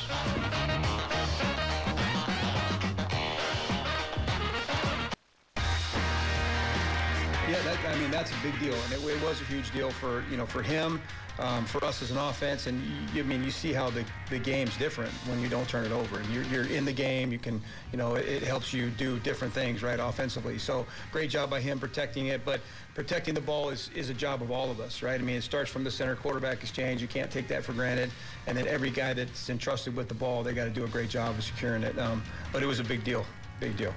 [7.47, 9.89] Yeah, that, I mean that's a big deal, and it, it was a huge deal
[9.89, 11.01] for you know for him,
[11.39, 12.83] um, for us as an offense, and
[13.13, 15.93] you, I mean you see how the, the game's different when you don't turn it
[15.93, 16.21] over.
[16.29, 17.61] You're, you're in the game, you can
[17.93, 20.57] you know it, it helps you do different things right offensively.
[20.57, 22.59] So great job by him protecting it, but
[22.93, 25.17] protecting the ball is, is a job of all of us, right?
[25.17, 27.01] I mean it starts from the center quarterback exchange.
[27.01, 28.11] You can't take that for granted,
[28.47, 31.09] and then every guy that's entrusted with the ball, they got to do a great
[31.09, 31.97] job of securing it.
[31.97, 33.25] Um, but it was a big deal,
[33.61, 33.93] big deal.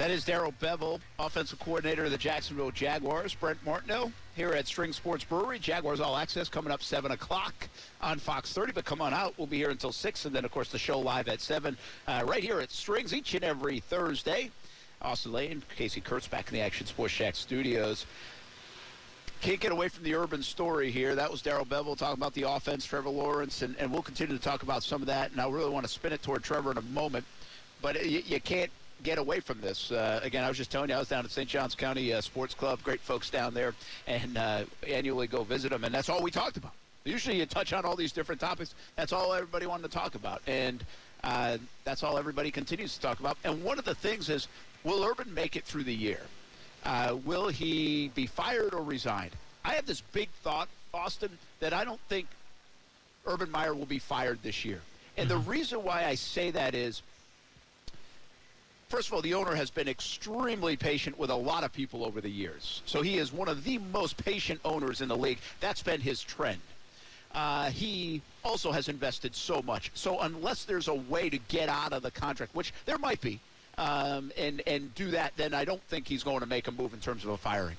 [0.00, 3.34] That is Darrell Bevell, offensive coordinator of the Jacksonville Jaguars.
[3.34, 5.58] Brent Martineau here at String Sports Brewery.
[5.58, 7.68] Jaguars All Access coming up 7 o'clock
[8.00, 8.72] on Fox 30.
[8.72, 9.34] But come on out.
[9.36, 10.24] We'll be here until 6.
[10.24, 11.76] And then, of course, the show live at 7
[12.08, 14.50] uh, right here at Strings each and every Thursday.
[15.02, 18.06] Austin Lane, Casey Kurtz back in the Action Sports Shack studios.
[19.42, 21.14] Can't get away from the urban story here.
[21.14, 24.42] That was Darrell Bevell talking about the offense, Trevor Lawrence, and, and we'll continue to
[24.42, 25.30] talk about some of that.
[25.32, 27.26] And I really want to spin it toward Trevor in a moment.
[27.82, 28.70] But you, you can't
[29.02, 29.90] get away from this.
[29.90, 31.48] Uh, again, I was just telling you, I was down at St.
[31.48, 32.82] Johns County uh, Sports Club.
[32.82, 33.74] Great folks down there,
[34.06, 36.72] and uh, annually go visit them, and that's all we talked about.
[37.04, 38.74] Usually, you touch on all these different topics.
[38.96, 40.84] That's all everybody wanted to talk about, and
[41.24, 43.38] uh, that's all everybody continues to talk about.
[43.44, 44.48] And one of the things is,
[44.84, 46.20] will Urban make it through the year?
[46.84, 49.32] Uh, will he be fired or resigned?
[49.64, 52.26] I have this big thought, Austin, that I don't think
[53.26, 54.80] Urban Meyer will be fired this year.
[55.16, 57.02] And the reason why I say that is
[58.90, 62.20] first of all, the owner has been extremely patient with a lot of people over
[62.20, 62.82] the years.
[62.84, 65.38] So he is one of the most patient owners in the league.
[65.60, 66.60] That's been his trend.
[67.32, 69.92] Uh, he also has invested so much.
[69.94, 73.38] So unless there's a way to get out of the contract, which there might be,
[73.78, 76.92] um, and and do that, then I don't think he's going to make a move
[76.92, 77.76] in terms of a firing.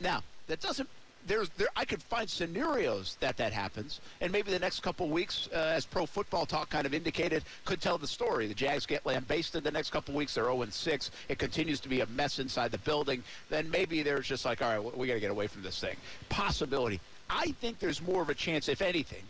[0.00, 0.88] Now that doesn't.
[1.26, 1.68] There's there.
[1.76, 5.86] I could find scenarios that that happens, and maybe the next couple weeks, uh, as
[5.86, 8.46] Pro Football Talk kind of indicated, could tell the story.
[8.48, 10.34] The Jags get lambasted the next couple weeks.
[10.34, 11.10] They're 0 6.
[11.28, 13.22] It continues to be a mess inside the building.
[13.50, 15.96] Then maybe there's just like, all right, we got to get away from this thing.
[16.28, 17.00] Possibility.
[17.30, 19.22] I think there's more of a chance, if anything,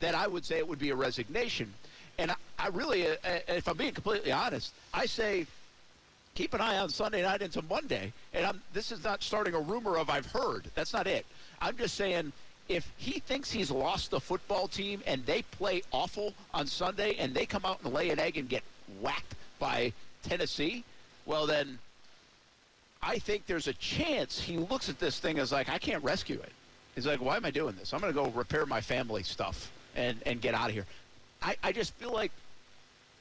[0.00, 1.72] that I would say it would be a resignation.
[2.18, 5.46] And I, I really, uh, uh, if I'm being completely honest, I say
[6.38, 8.12] keep an eye on Sunday night into Monday.
[8.32, 10.70] And I'm, this is not starting a rumor of I've heard.
[10.76, 11.26] That's not it.
[11.60, 12.32] I'm just saying
[12.68, 17.34] if he thinks he's lost the football team and they play awful on Sunday and
[17.34, 18.62] they come out and lay an egg and get
[19.00, 20.84] whacked by Tennessee,
[21.26, 21.76] well then
[23.02, 26.38] I think there's a chance he looks at this thing as like I can't rescue
[26.38, 26.52] it.
[26.94, 27.92] He's like, why am I doing this?
[27.92, 30.86] I'm going to go repair my family stuff and and get out of here.
[31.42, 32.30] I, I just feel like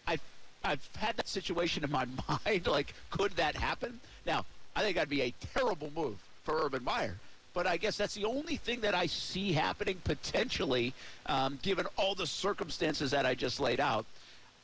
[0.06, 0.22] I've
[0.64, 2.06] I've had that situation in my
[2.46, 2.68] mind.
[2.68, 4.00] Like, could that happen?
[4.26, 7.16] Now, I think that'd be a terrible move for Urban Meyer.
[7.54, 10.94] But I guess that's the only thing that I see happening potentially,
[11.26, 14.06] um, given all the circumstances that I just laid out.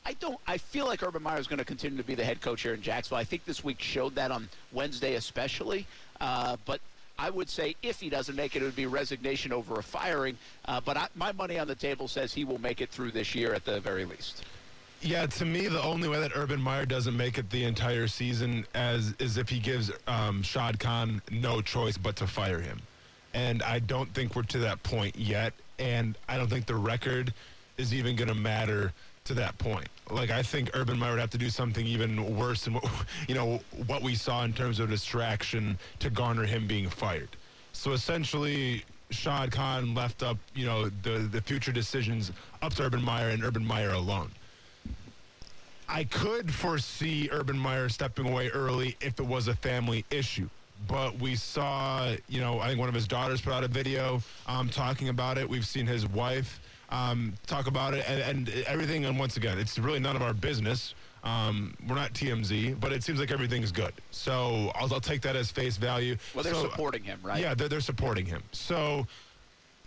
[0.06, 0.38] I don't.
[0.46, 2.74] I feel like Urban Meyer is going to continue to be the head coach here
[2.74, 3.18] in Jacksonville.
[3.18, 5.86] I think this week showed that on Wednesday, especially.
[6.20, 6.80] Uh, but
[7.18, 10.36] I would say if he doesn't make it, it would be resignation over a firing.
[10.66, 13.34] Uh, but I, my money on the table says he will make it through this
[13.34, 14.44] year at the very least.
[15.04, 18.64] Yeah, to me, the only way that Urban Meyer doesn't make it the entire season
[18.74, 22.80] as is if he gives um, Shad Khan no choice but to fire him.
[23.34, 25.52] And I don't think we're to that point yet.
[25.78, 27.34] And I don't think the record
[27.76, 29.88] is even going to matter to that point.
[30.10, 32.90] Like I think Urban Meyer would have to do something even worse than what
[33.28, 37.28] you know what we saw in terms of distraction to garner him being fired.
[37.74, 43.02] So essentially, Shad Khan left up you know the the future decisions up to Urban
[43.02, 44.30] Meyer and Urban Meyer alone.
[45.94, 50.48] I could foresee Urban Meyer stepping away early if it was a family issue.
[50.88, 54.20] But we saw, you know, I think one of his daughters put out a video
[54.48, 55.48] um, talking about it.
[55.48, 59.04] We've seen his wife um, talk about it and, and, everything.
[59.04, 60.96] And once again, it's really none of our business.
[61.22, 63.92] Um, we're not TMZ, but it seems like everything's good.
[64.10, 66.16] So I'll, I'll take that as face value.
[66.34, 67.40] Well, they're so, supporting him, right?
[67.40, 68.42] Yeah, they're, they're supporting him.
[68.50, 69.06] So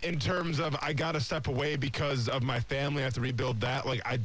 [0.02, 3.20] in terms of I got to step away because of my family, I have to
[3.20, 3.84] rebuild that.
[3.84, 4.18] Like I,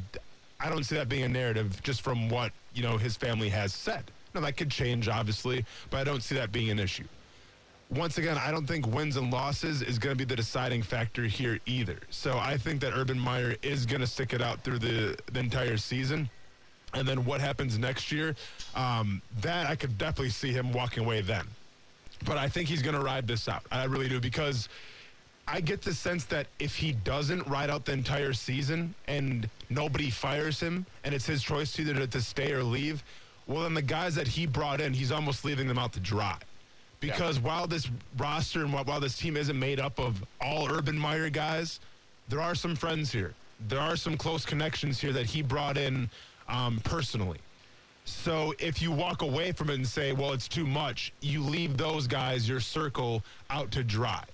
[0.60, 3.72] I don't see that being a narrative just from what you know his family has
[3.72, 4.04] said.
[4.34, 7.04] Now that could change, obviously, but I don't see that being an issue
[7.90, 11.24] once again, I don't think wins and losses is going to be the deciding factor
[11.24, 11.98] here either.
[12.10, 15.40] So I think that Urban Meyer is going to stick it out through the, the
[15.40, 16.28] entire season.
[16.94, 18.36] And then what happens next year,
[18.74, 21.46] um, that I could definitely see him walking away then.
[22.24, 23.64] But I think he's going to ride this out.
[23.70, 24.68] I really do because
[25.46, 30.10] I get the sense that if he doesn't ride out the entire season and nobody
[30.10, 33.04] fires him and it's his choice either to, to stay or leave,
[33.46, 36.38] well, then the guys that he brought in, he's almost leaving them out to dry
[37.00, 37.44] because yeah.
[37.44, 41.80] while this roster and while this team isn't made up of all Urban Meyer guys,
[42.28, 43.34] there are some friends here.
[43.68, 46.08] There are some close connections here that he brought in
[46.48, 47.38] um, personally.
[48.06, 51.76] So if you walk away from it and say, well, it's too much, you leave
[51.76, 54.24] those guys, your circle, out to dry.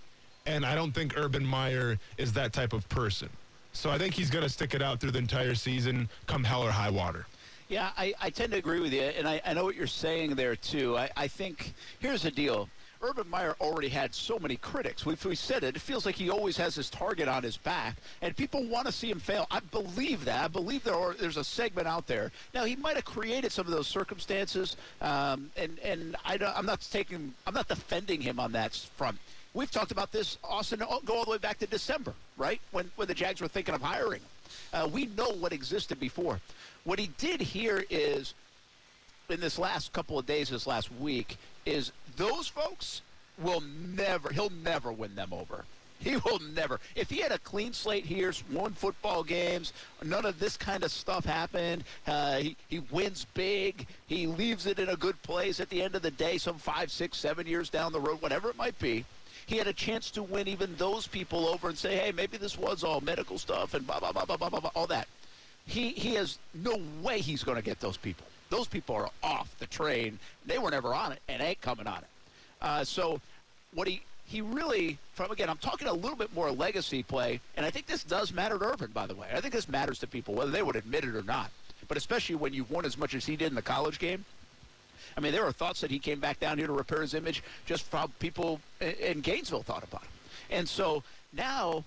[0.50, 3.28] And I don't think Urban Meyer is that type of person.
[3.72, 6.64] So I think he's going to stick it out through the entire season, come hell
[6.64, 7.24] or high water.
[7.68, 10.34] Yeah, I, I tend to agree with you, and I, I know what you're saying
[10.34, 10.98] there, too.
[10.98, 12.68] I, I think here's the deal.
[13.00, 15.06] Urban Meyer already had so many critics.
[15.06, 15.76] We've, we said it.
[15.76, 18.92] It feels like he always has his target on his back, and people want to
[18.92, 19.46] see him fail.
[19.52, 20.44] I believe that.
[20.44, 22.32] I believe there are, there's a segment out there.
[22.52, 26.80] Now he might have created some of those circumstances, um, and and I am not
[26.90, 29.16] taking, I'm not defending him on that front.
[29.52, 32.60] We've talked about this, Austin, go all the way back to December, right?
[32.70, 34.20] When when the Jags were thinking of hiring.
[34.72, 36.40] Uh, we know what existed before.
[36.84, 38.34] What he did here is,
[39.28, 41.36] in this last couple of days, this last week,
[41.66, 43.02] is those folks
[43.38, 43.62] will
[43.94, 45.64] never, he'll never win them over.
[45.98, 46.80] He will never.
[46.94, 50.90] If he had a clean slate here, won football games, none of this kind of
[50.90, 51.84] stuff happened.
[52.06, 53.86] Uh, he, he wins big.
[54.06, 56.90] He leaves it in a good place at the end of the day, some five,
[56.90, 59.04] six, seven years down the road, whatever it might be.
[59.50, 62.56] He had a chance to win even those people over and say, hey, maybe this
[62.56, 65.08] was all medical stuff and blah, blah, blah, blah, blah, blah, all that
[65.66, 68.26] he he has no way he's going to get those people.
[68.50, 70.18] Those people are off the train.
[70.46, 72.08] They were never on it and ain't coming on it.
[72.60, 73.20] Uh, so
[73.74, 77.64] what he he really from again I'm talking a little bit more legacy play, and
[77.64, 78.90] I think this does matter to Urban.
[78.92, 81.22] By the way, I think this matters to people whether they would admit it or
[81.22, 81.50] not.
[81.88, 84.24] But especially when you've won as much as he did in the college game.
[85.16, 87.42] I mean, there are thoughts that he came back down here to repair his image
[87.66, 90.10] just from people in Gainesville thought about him.
[90.50, 91.84] And so now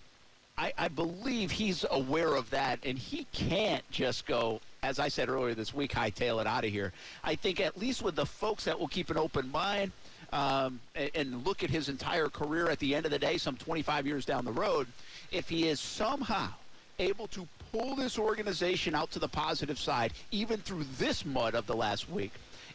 [0.58, 5.30] I, I believe he's aware of that, and he can't just go, as I said
[5.30, 6.94] earlier this week, hightail it out of here.
[7.24, 9.92] I think at least with the folks that will keep an open mind
[10.32, 13.58] um, and, and look at his entire career at the end of the day, some
[13.58, 14.88] 25 years down the road,
[15.32, 16.50] if he is somehow
[17.00, 21.66] able to pull this organization out to the positive side, even through this mud of
[21.66, 22.32] the last week,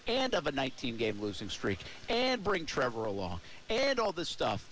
[0.09, 3.41] and of a 19 game losing streak, and bring Trevor along,
[3.71, 4.67] and all this stuff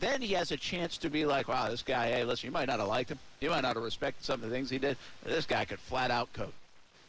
[0.00, 2.66] then he has a chance to be like, wow, this guy, hey, listen, you might
[2.66, 3.18] not have liked him.
[3.40, 4.96] You might not have respected some of the things he did.
[5.24, 6.52] This guy could flat out coach.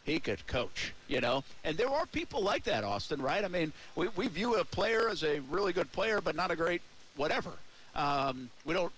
[0.04, 1.44] He could coach, you know?
[1.63, 3.46] And there are people like that, Austin, right?
[3.46, 6.56] I mean, we, we view a player as a really good player, but not a
[6.56, 6.82] great
[7.15, 7.52] whatever.
[7.96, 8.91] Um, we don't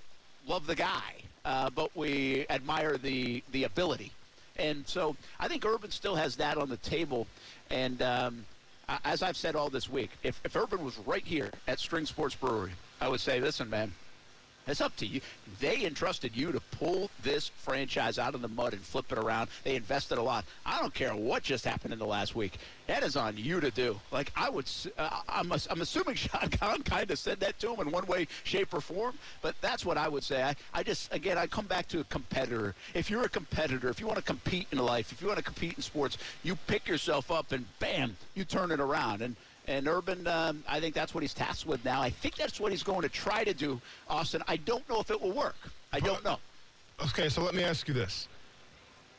[0.47, 1.13] love the guy,
[1.45, 4.11] uh, but we admire the, the ability.
[4.55, 7.27] And so I think Urban still has that on the table.
[7.69, 8.45] And um,
[9.03, 12.35] as I've said all this week, if, if Urban was right here at String Sports
[12.35, 13.93] Brewery, I would say, listen, man,
[14.67, 15.21] it's up to you.
[15.59, 19.49] They entrusted you to pull this franchise out of the mud and flip it around.
[19.63, 20.45] They invested a lot.
[20.65, 22.57] I don't care what just happened in the last week.
[22.87, 23.99] That is on you to do.
[24.11, 27.81] Like I would, uh, I'm, I'm assuming Shad Khan kind of said that to him
[27.81, 29.15] in one way, shape, or form.
[29.41, 30.43] But that's what I would say.
[30.43, 32.73] I, I just, again, I come back to a competitor.
[32.93, 35.43] If you're a competitor, if you want to compete in life, if you want to
[35.43, 39.21] compete in sports, you pick yourself up and bam, you turn it around.
[39.21, 39.35] And
[39.67, 42.01] And Urban, um, I think that's what he's tasked with now.
[42.01, 44.43] I think that's what he's going to try to do, Austin.
[44.47, 45.55] I don't know if it will work.
[45.93, 46.37] I don't know.
[47.05, 48.27] Okay, so let me ask you this.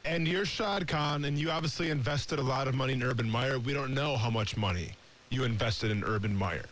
[0.05, 3.59] And you're Shad Khan, and you obviously invested a lot of money in Urban Meyer.
[3.59, 4.91] We don't know how much money
[5.31, 6.67] you invested in Urban Meyer.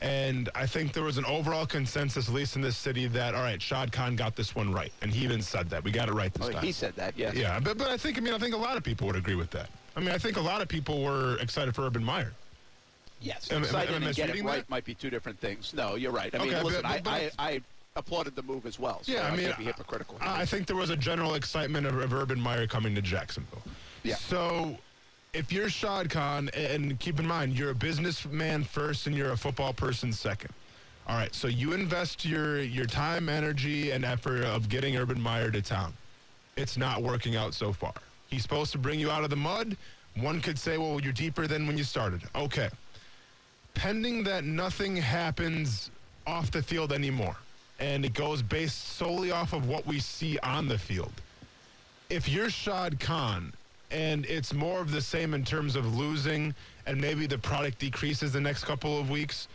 [0.00, 3.42] And I think there was an overall consensus, at least in this city, that, all
[3.42, 4.92] right, Shad Khan got this one right.
[5.02, 5.82] And he even said that.
[5.82, 6.62] We got it right this Oh, time.
[6.62, 7.34] he said that, yes.
[7.34, 9.34] Yeah, but, but I think, I mean, I think a lot of people would agree
[9.34, 9.70] with that.
[9.96, 12.32] I mean, I think a lot of people were excited for Urban Meyer.
[13.20, 14.70] Yes, Am- am I- excited am I and get it right that?
[14.70, 15.72] might be two different things.
[15.74, 16.34] No, you're right.
[16.34, 17.60] I mean, Okay, listen, but- I, but- I, I
[17.96, 19.00] applauded the move as well.
[19.02, 20.16] So Yeah, I mean, can't be hypocritical.
[20.20, 23.62] I I think there was a general excitement of, of Urban Meyer coming to Jacksonville.
[24.04, 24.14] Yeah.
[24.16, 24.78] So,
[25.34, 29.36] if you're Shad Khan, and keep in mind, you're a businessman first and you're a
[29.36, 30.50] football person second.
[31.08, 35.50] All right, so you invest your your time, energy, and effort of getting Urban Meyer
[35.50, 35.92] to town.
[36.56, 37.94] It's not working out so far.
[38.28, 39.76] He's supposed to bring you out of the mud.
[40.20, 42.20] One could say, well, you're deeper than when you started.
[42.34, 42.68] Okay.
[43.74, 45.90] Pending that nothing happens
[46.26, 47.36] off the field anymore,
[47.78, 51.12] and it goes based solely off of what we see on the field.
[52.10, 53.52] If you're Shad Khan
[53.90, 56.54] and it's more of the same in terms of losing
[56.86, 59.48] and maybe the product decreases the next couple of weeks,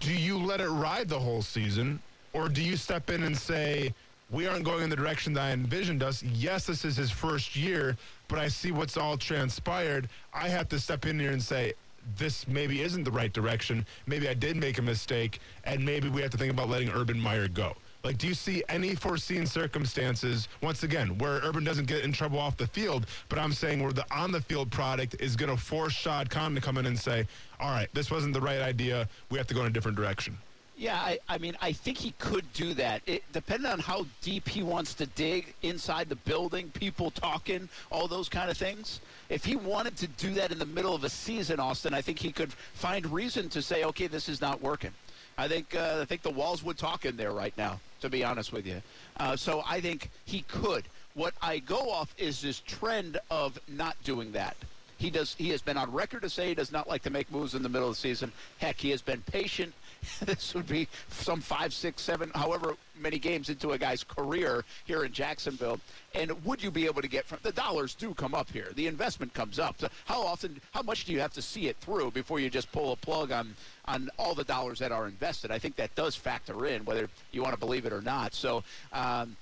[0.00, 2.00] do you let it ride the whole season
[2.32, 3.94] or do you step in and say,
[4.30, 6.22] we aren't going in the direction that I envisioned us.
[6.22, 7.96] Yes, this is his first year,
[8.28, 10.08] but I see what's all transpired.
[10.34, 11.74] I have to step in here and say,
[12.16, 13.84] this maybe isn't the right direction.
[14.06, 17.18] Maybe I did make a mistake, and maybe we have to think about letting Urban
[17.18, 17.74] Meyer go.
[18.04, 22.38] Like, do you see any foreseen circumstances, once again, where Urban doesn't get in trouble
[22.38, 25.60] off the field, but I'm saying where the on the field product is going to
[25.60, 27.26] force Shad Khan to come in and say,
[27.58, 29.08] all right, this wasn't the right idea.
[29.30, 30.38] We have to go in a different direction.
[30.78, 33.00] Yeah, I, I mean, I think he could do that.
[33.06, 38.06] It, depending on how deep he wants to dig inside the building, people talking, all
[38.06, 39.00] those kind of things.
[39.30, 42.18] If he wanted to do that in the middle of a season, Austin, I think
[42.18, 44.92] he could find reason to say, okay, this is not working.
[45.38, 48.24] I think uh, I think the walls would talk in there right now, to be
[48.24, 48.80] honest with you.
[49.18, 50.84] Uh, so I think he could.
[51.14, 54.56] What I go off is this trend of not doing that.
[54.98, 55.34] He does.
[55.36, 57.62] He has been on record to say he does not like to make moves in
[57.62, 58.32] the middle of the season.
[58.58, 59.74] Heck, he has been patient.
[60.24, 65.04] this would be some five, six, seven, however many games into a guy's career here
[65.04, 65.80] in Jacksonville.
[66.14, 68.68] And would you be able to get from the dollars do come up here?
[68.74, 69.76] The investment comes up.
[69.78, 72.70] So how often, how much do you have to see it through before you just
[72.72, 73.54] pull a plug on
[73.86, 75.50] on all the dollars that are invested?
[75.50, 78.34] I think that does factor in, whether you want to believe it or not.
[78.34, 79.36] So, um,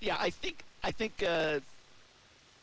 [0.00, 1.22] yeah, I think I think.
[1.22, 1.60] Uh,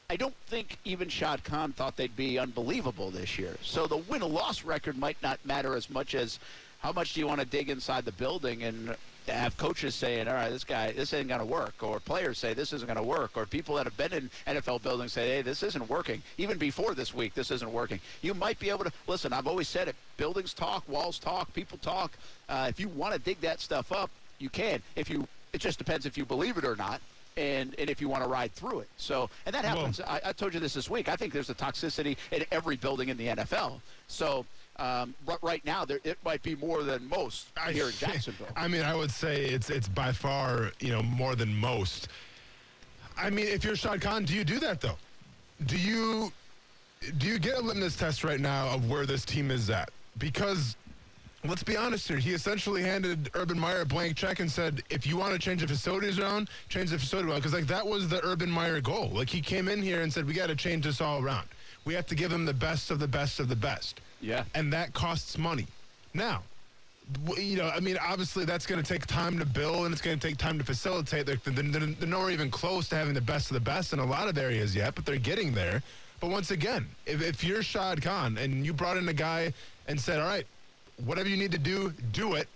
[0.09, 3.55] I don't think even Shad Khan thought they'd be unbelievable this year.
[3.63, 6.39] So the win loss record might not matter as much as
[6.83, 8.95] how much do you want to dig inside the building and
[9.27, 12.53] have coaches saying, all right, this guy, this isn't going to work, or players say
[12.53, 15.41] this isn't going to work, or people that have been in NFL buildings say, hey,
[15.41, 16.21] this isn't working.
[16.37, 18.01] Even before this week, this isn't working.
[18.21, 19.31] You might be able to listen.
[19.31, 22.11] I've always said it: buildings talk, walls talk, people talk.
[22.49, 24.81] Uh, if you want to dig that stuff up, you can.
[24.97, 26.99] If you, it just depends if you believe it or not
[27.37, 28.89] and, and if you want to ride through it.
[28.97, 29.99] So, and that happens.
[30.01, 31.09] I, I told you this this week.
[31.09, 33.79] I think there's a toxicity in every building in the NFL.
[34.07, 34.45] So,
[34.77, 38.47] um, r- right now, there, it might be more than most here in Jacksonville.
[38.55, 42.07] I mean, I would say it's it's by far you know more than most.
[43.17, 44.97] I mean, if you're Shad Khan, do you do that though?
[45.65, 46.31] Do you
[47.17, 49.89] do you get a litmus test right now of where this team is at?
[50.17, 50.75] Because
[51.45, 55.05] let's be honest here, he essentially handed Urban Meyer a blank check and said, if
[55.05, 57.39] you want to change the facilities around, change the facility around.
[57.39, 59.09] Because like that was the Urban Meyer goal.
[59.09, 61.47] Like he came in here and said, we got to change this all around.
[61.85, 63.99] We have to give him the best of the best of the best.
[64.23, 64.45] Yeah.
[64.55, 65.67] And that costs money.
[66.13, 66.43] Now,
[67.37, 70.17] you know, I mean, obviously that's going to take time to build and it's going
[70.17, 71.25] to take time to facilitate.
[71.25, 74.05] They're, they're, they're nowhere even close to having the best of the best in a
[74.05, 75.83] lot of areas yet, but they're getting there.
[76.21, 79.53] But once again, if, if you're Shad Khan and you brought in a guy
[79.89, 80.45] and said, all right,
[81.05, 82.47] whatever you need to do, do it.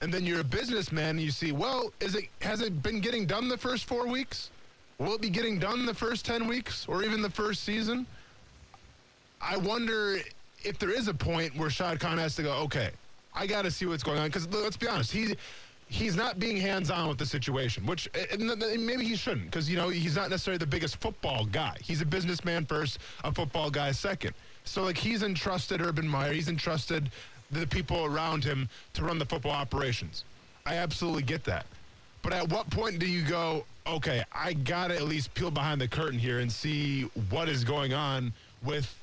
[0.00, 3.26] And then you're a businessman and you see, well, is it has it been getting
[3.26, 4.50] done the first four weeks?
[4.98, 8.06] Will it be getting done the first ten weeks or even the first season?
[9.40, 10.20] I wonder
[10.64, 12.90] if there is a point where Shad Khan has to go, okay,
[13.34, 14.28] I got to see what's going on.
[14.28, 15.36] Because let's be honest, he
[15.88, 19.46] he's not being hands on with the situation, which eh, eh, and maybe he shouldn't,
[19.46, 21.76] because you know he's not necessarily the biggest football guy.
[21.82, 24.34] He's a businessman first, a football guy second.
[24.64, 27.10] So like he's entrusted Urban Meyer, he's entrusted
[27.50, 30.24] the people around him to run the football operations.
[30.66, 31.64] I absolutely get that.
[32.22, 35.80] But at what point do you go, okay, I got to at least peel behind
[35.80, 38.94] the curtain here and see what is going on with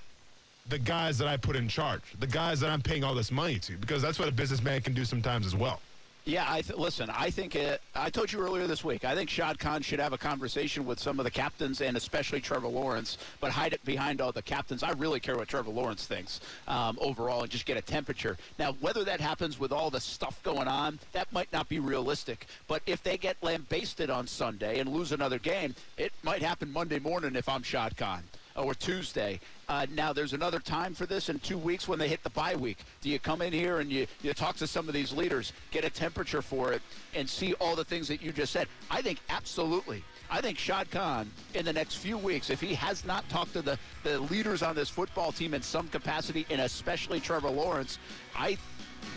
[0.67, 3.59] the guys that I put in charge, the guys that I'm paying all this money
[3.59, 5.79] to, because that's what a businessman can do sometimes as well.
[6.27, 7.11] Yeah, I th- listen.
[7.11, 9.05] I think uh, I told you earlier this week.
[9.05, 12.41] I think Shad Khan should have a conversation with some of the captains and especially
[12.41, 14.81] Trevor Lawrence, but hide it behind all the captains.
[14.81, 18.37] I really care what Trevor Lawrence thinks um, overall, and just get a temperature.
[18.57, 22.47] Now, whether that happens with all the stuff going on, that might not be realistic.
[22.67, 26.97] But if they get lambasted on Sunday and lose another game, it might happen Monday
[26.97, 28.23] morning if I'm Shad Khan
[28.55, 29.39] or Tuesday.
[29.67, 32.55] Uh, now, there's another time for this in two weeks when they hit the bye
[32.55, 32.77] week.
[33.01, 35.83] Do you come in here and you, you talk to some of these leaders, get
[35.83, 36.81] a temperature for it,
[37.13, 38.67] and see all the things that you just said?
[38.89, 40.03] I think absolutely.
[40.29, 43.61] I think Shad Khan, in the next few weeks, if he has not talked to
[43.61, 47.99] the, the leaders on this football team in some capacity, and especially Trevor Lawrence,
[48.35, 48.57] I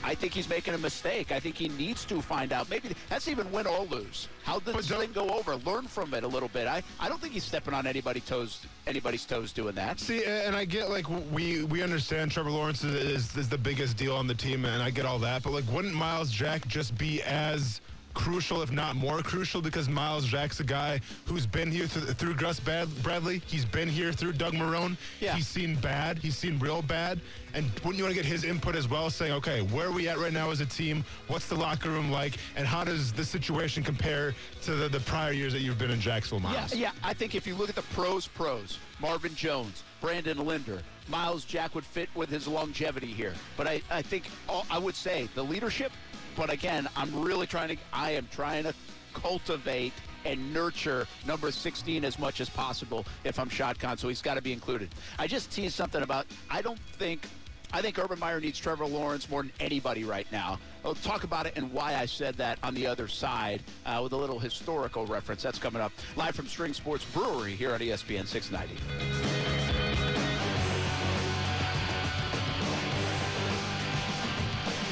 [0.05, 1.33] I think he's making a mistake.
[1.33, 2.71] I think he needs to find out.
[2.71, 4.29] Maybe that's even win or lose.
[4.45, 5.57] How did this thing go over?
[5.57, 6.67] Learn from it a little bit.
[6.67, 10.01] I, I don't think he's stepping on anybody's toes anybody's toes doing that.
[10.01, 13.97] See, and I get like we we understand Trevor Lawrence is, is, is the biggest
[13.97, 15.43] deal on the team, and I get all that.
[15.43, 17.81] But like, wouldn't Myles Jack just be as
[18.19, 22.35] crucial, if not more crucial, because Myles Jack's a guy who's been here th- through
[22.35, 23.41] Gus Bad- Bradley.
[23.47, 24.97] He's been here through Doug Marrone.
[25.21, 25.37] Yeah.
[25.37, 26.19] He's seen bad.
[26.19, 27.21] He's seen real bad.
[27.55, 30.09] And wouldn't you want to get his input as well, saying, okay, where are we
[30.09, 31.05] at right now as a team?
[31.29, 32.39] What's the locker room like?
[32.57, 36.01] And how does the situation compare to the, the prior years that you've been in
[36.01, 36.75] Jacksonville, Myles?
[36.75, 37.09] Yeah, yeah.
[37.09, 41.77] I think if you look at the pros, pros, Marvin Jones, Brandon Linder, Myles Jack
[41.77, 43.35] would fit with his longevity here.
[43.57, 45.93] But I, I think all, I would say the leadership.
[46.39, 47.77] But again, I'm really trying to.
[47.93, 48.73] I am trying to
[49.13, 49.93] cultivate
[50.25, 53.99] and nurture number 16 as much as possible if I'm Khan.
[53.99, 54.91] So he's got to be included.
[55.19, 56.27] I just teased something about.
[56.49, 57.27] I don't think.
[57.71, 60.59] I think Urban Meyer needs Trevor Lawrence more than anybody right now.
[60.85, 64.13] I'll talk about it and why I said that on the other side uh, with
[64.13, 65.43] a little historical reference.
[65.43, 69.58] That's coming up live from String Sports Brewery here E ESPN 690.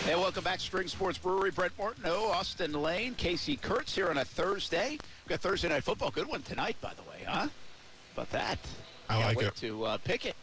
[0.06, 1.50] Hey, welcome back, to String Sports Brewery.
[1.50, 4.90] Brent Martineau, Austin Lane, Casey Kurtz here on a Thursday.
[4.90, 6.12] We've got Thursday Night Football.
[6.12, 7.48] Good one tonight, by the way, huh?
[8.14, 8.60] About that.
[9.08, 9.56] I Can't like wait it.
[9.56, 10.36] to uh, pick it.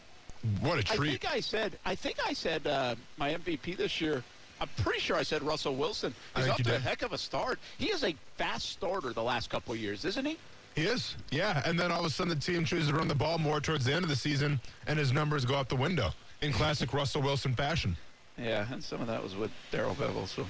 [0.60, 1.08] What a treat.
[1.08, 1.78] I think I said.
[1.86, 4.22] I think I said uh, my MVP this year.
[4.60, 6.14] I'm pretty sure I said Russell Wilson.
[6.36, 7.58] He's off to a heck of a start.
[7.78, 10.36] He is a fast starter the last couple of years, isn't he?
[10.74, 11.62] He is, yeah.
[11.64, 13.86] And then all of a sudden, the team chooses to run the ball more towards
[13.86, 16.10] the end of the season, and his numbers go out the window
[16.42, 17.96] in classic Russell Wilson fashion.
[18.38, 20.26] Yeah, and some of that was with Darrell Bevell.
[20.26, 20.46] So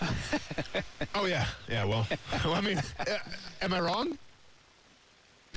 [1.14, 1.84] Oh yeah, yeah.
[1.84, 2.06] Well,
[2.44, 3.18] I mean, uh,
[3.60, 4.18] am I wrong?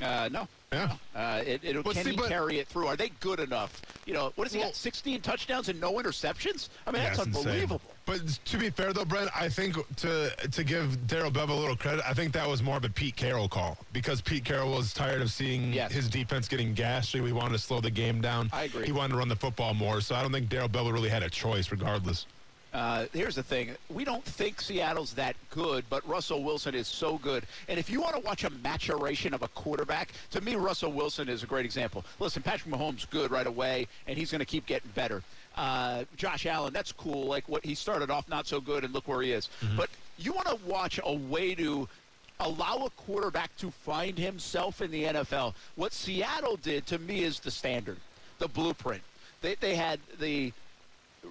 [0.02, 0.48] uh, no.
[0.72, 0.92] Yeah.
[1.14, 2.88] Uh, it, it'll, Well, can see, he but- carry it through?
[2.88, 3.80] Are they good enough?
[4.04, 4.74] You know, what has he Well- got?
[4.76, 6.68] 16 touchdowns and no interceptions?
[6.86, 7.46] I mean, Yeah, that's it's insane.
[7.46, 7.80] unbelievable.
[8.04, 11.76] But to be fair, though, Brent, I think to to give Darrell Bevell a little
[11.76, 14.94] credit, I think that was more of a Pete Carroll call because Pete Carroll was
[14.94, 15.92] tired of seeing Yes.
[15.92, 17.14] his defense getting gashed.
[17.14, 18.48] We wanted to slow the game down.
[18.52, 18.86] I agree.
[18.86, 20.00] He wanted to run the football more.
[20.00, 22.24] So I don't think Darrell Bevell really had a choice, regardless.
[22.72, 23.74] Uh, here's the thing.
[23.88, 27.44] We don't think Seattle's that good, but Russell Wilson is so good.
[27.68, 31.28] And if you want to watch a maturation of a quarterback, to me, Russell Wilson
[31.28, 32.04] is a great example.
[32.18, 35.22] Listen, Patrick Mahomes good right away, and he's going to keep getting better.
[35.56, 37.26] Uh, Josh Allen, that's cool.
[37.26, 39.48] Like what he started off not so good, and look where he is.
[39.76, 39.88] But
[40.18, 41.88] you want to watch a way to
[42.40, 45.54] allow a quarterback to find himself in the NFL.
[45.76, 47.96] What Seattle did to me is the standard,
[48.38, 49.02] the blueprint.
[49.40, 50.52] They, they had the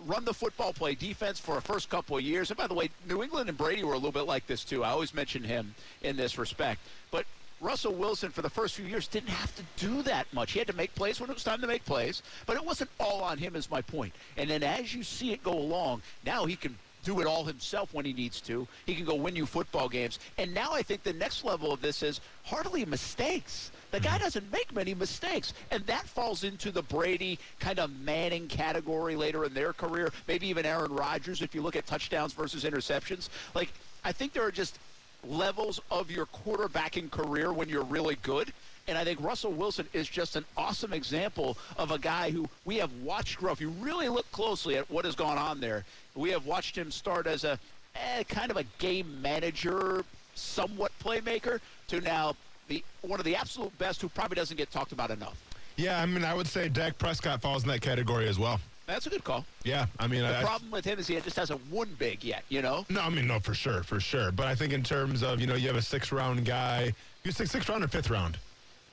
[0.06, 2.50] run the football, play defense for a first couple of years.
[2.50, 4.84] And by the way, New England and Brady were a little bit like this too.
[4.84, 6.82] I always mention him in this respect.
[7.12, 7.26] But
[7.60, 10.52] Russell Wilson, for the first few years, didn't have to do that much.
[10.52, 12.90] He had to make plays when it was time to make plays, but it wasn't
[13.00, 14.14] all on him, is my point.
[14.38, 16.78] And then as you see it go along, now he can
[17.08, 18.68] do it all himself when he needs to.
[18.86, 20.20] He can go win you football games.
[20.38, 23.72] And now I think the next level of this is hardly mistakes.
[23.92, 24.24] The guy hmm.
[24.24, 25.54] doesn't make many mistakes.
[25.72, 30.12] And that falls into the Brady kind of Manning category later in their career.
[30.28, 33.30] Maybe even Aaron Rodgers if you look at touchdowns versus interceptions.
[33.56, 33.72] Like,
[34.04, 34.78] I think there are just
[35.26, 38.52] levels of your quarterbacking career when you're really good.
[38.88, 42.78] And I think Russell Wilson is just an awesome example of a guy who we
[42.78, 43.52] have watched grow.
[43.52, 45.84] If you really look closely at what has gone on there,
[46.16, 47.60] we have watched him start as a
[47.96, 51.60] eh, kind of a game manager, somewhat playmaker,
[51.90, 52.36] to now
[52.70, 55.38] the one of the absolute best who probably doesn't get talked about enough.
[55.76, 58.60] Yeah, I mean, I would say Dak Prescott falls in that category as well.
[58.88, 59.46] That's a good call.
[59.66, 62.46] Yeah, I mean, The I, problem with him is he just hasn't won big yet,
[62.48, 62.86] you know?
[62.90, 64.32] No, I mean, no, for sure, for sure.
[64.32, 66.94] But I think in terms of, you know, you have a six round guy.
[67.26, 68.38] You six sixth round or fifth round?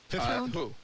[0.09, 0.55] Fifth Uh, round?
[0.55, 0.75] who?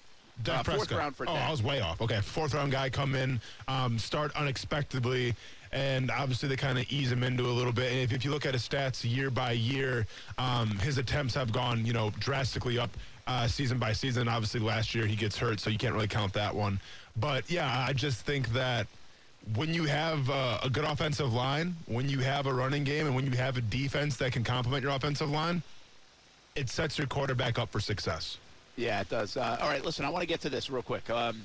[0.42, 0.98] Dak Uh, fourth Prescott.
[0.98, 1.48] round for Oh, Dak.
[1.48, 2.00] I was way off.
[2.00, 5.34] Okay, fourth round guy come in, um, start unexpectedly,
[5.72, 7.92] and obviously they kind of ease him into a little bit.
[7.92, 10.06] And if, if you look at his stats year by year,
[10.38, 12.90] um, his attempts have gone, you know, drastically up
[13.26, 14.28] uh, season by season.
[14.28, 16.80] Obviously, last year he gets hurt, so you can't really count that one.
[17.16, 18.86] But yeah, I just think that
[19.54, 23.14] when you have uh, a good offensive line, when you have a running game, and
[23.14, 25.62] when you have a defense that can complement your offensive line,
[26.56, 28.38] it sets your quarterback up for success.
[28.80, 29.36] Yeah, it does.
[29.36, 31.10] Uh, all right, listen, I want to get to this real quick.
[31.10, 31.42] Um,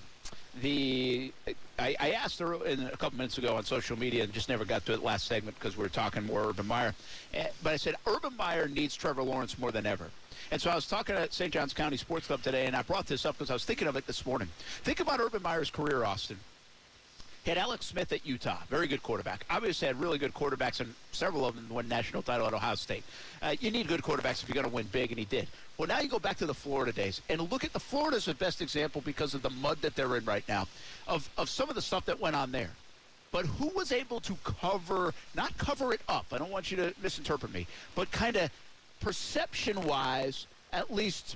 [0.61, 1.33] the
[1.77, 4.85] I, I asked her a couple minutes ago on social media and just never got
[4.85, 6.95] to it last segment because we were talking more Urban Meyer.
[7.33, 10.09] Eh, but I said Urban Meyer needs Trevor Lawrence more than ever.
[10.51, 11.51] And so I was talking at St.
[11.51, 13.97] John's County Sports Club today, and I brought this up because I was thinking of
[13.97, 14.47] it this morning.
[14.83, 16.39] Think about Urban Meyer's career, Austin.
[17.45, 19.45] Had Alex Smith at Utah, very good quarterback.
[19.51, 23.03] Obviously, had really good quarterbacks, and several of them won national title at Ohio State.
[23.39, 25.47] Uh, you need good quarterbacks if you're going to win big, and he did.
[25.77, 28.33] Well, now you go back to the Florida days, and look at the Florida's the
[28.33, 30.67] best example because of the mud that they're in right now,
[31.07, 32.71] of of some of the stuff that went on there.
[33.31, 36.25] But who was able to cover, not cover it up?
[36.31, 38.49] I don't want you to misinterpret me, but kind of
[39.01, 41.35] perception-wise, at least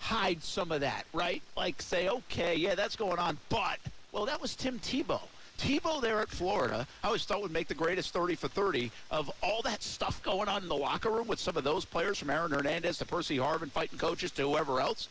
[0.00, 1.42] hide some of that, right?
[1.56, 3.78] Like say, okay, yeah, that's going on, but
[4.14, 5.20] well, that was Tim Tebow.
[5.58, 9.30] Tebow there at Florida, I always thought would make the greatest 30 for 30 of
[9.42, 12.30] all that stuff going on in the locker room with some of those players from
[12.30, 15.08] Aaron Hernandez to Percy Harvin fighting coaches to whoever else.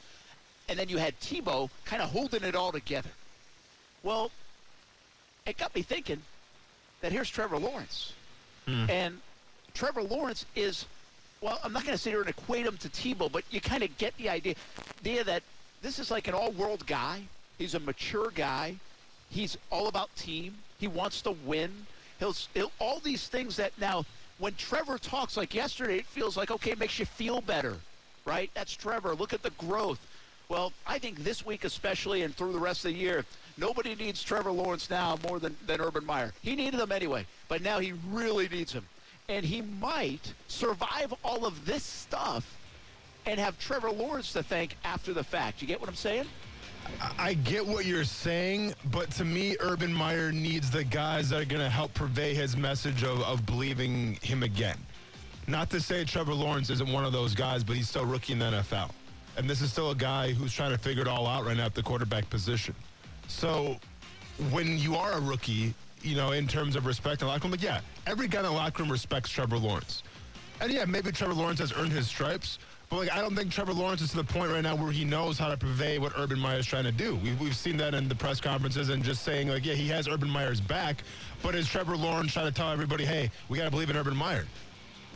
[0.70, 3.10] And then you had Tebow kind of holding it all together.
[4.04, 4.32] Well,
[5.46, 6.22] it got me thinking
[7.02, 8.14] that here's Trevor Lawrence.
[8.66, 8.90] Hmm.
[8.90, 9.18] And
[9.74, 10.86] Trevor Lawrence is,
[11.42, 13.84] well, I'm not going to sit here and equate him to Tebow, but you kind
[13.84, 14.56] of get the idea,
[15.02, 15.44] idea that
[15.82, 17.24] this is like an all-world guy.
[17.58, 18.76] He's a mature guy.
[19.34, 20.56] He's all about team.
[20.80, 21.72] He wants to win.
[22.20, 24.06] He'll, he'll all these things that now
[24.38, 27.78] when Trevor talks like yesterday, it feels like okay, it makes you feel better,
[28.26, 28.52] right?
[28.54, 29.16] That's Trevor.
[29.16, 30.00] Look at the growth.
[30.50, 33.26] Well, I think this week especially and through the rest of the year,
[33.58, 36.32] nobody needs Trevor Lawrence now more than, than Urban Meyer.
[36.42, 38.86] He needed him anyway, but now he really needs him.
[39.30, 42.58] And he might survive all of this stuff
[43.26, 45.62] and have Trevor Lawrence to thank after the fact.
[45.62, 46.26] You get what I'm saying?
[47.18, 51.46] I get what you're saying, but to me, Urban Meyer needs the guys that are
[51.46, 54.78] going to help purvey his message of, of believing him again.
[55.48, 58.40] Not to say Trevor Lawrence isn't one of those guys, but he's still rookie in
[58.40, 58.92] the NFL.
[59.38, 61.66] And this is still a guy who's trying to figure it all out right now
[61.66, 62.76] at the quarterback position.
[63.28, 63.78] So
[64.52, 67.52] when you are a rookie, you know, in terms of respect in the locker room,
[67.52, 70.04] like, yeah, every guy in the locker room respects Trevor Lawrence.
[70.62, 72.60] And yeah, maybe Trevor Lawrence has earned his stripes,
[72.94, 75.04] but like I don't think Trevor Lawrence is to the point right now where he
[75.04, 77.16] knows how to purvey what Urban Meyer is trying to do.
[77.16, 80.08] We've, we've seen that in the press conferences and just saying like, yeah, he has
[80.08, 81.04] Urban Meyer's back,
[81.42, 84.16] but is Trevor Lawrence trying to tell everybody, hey, we got to believe in Urban
[84.16, 84.46] Meyer?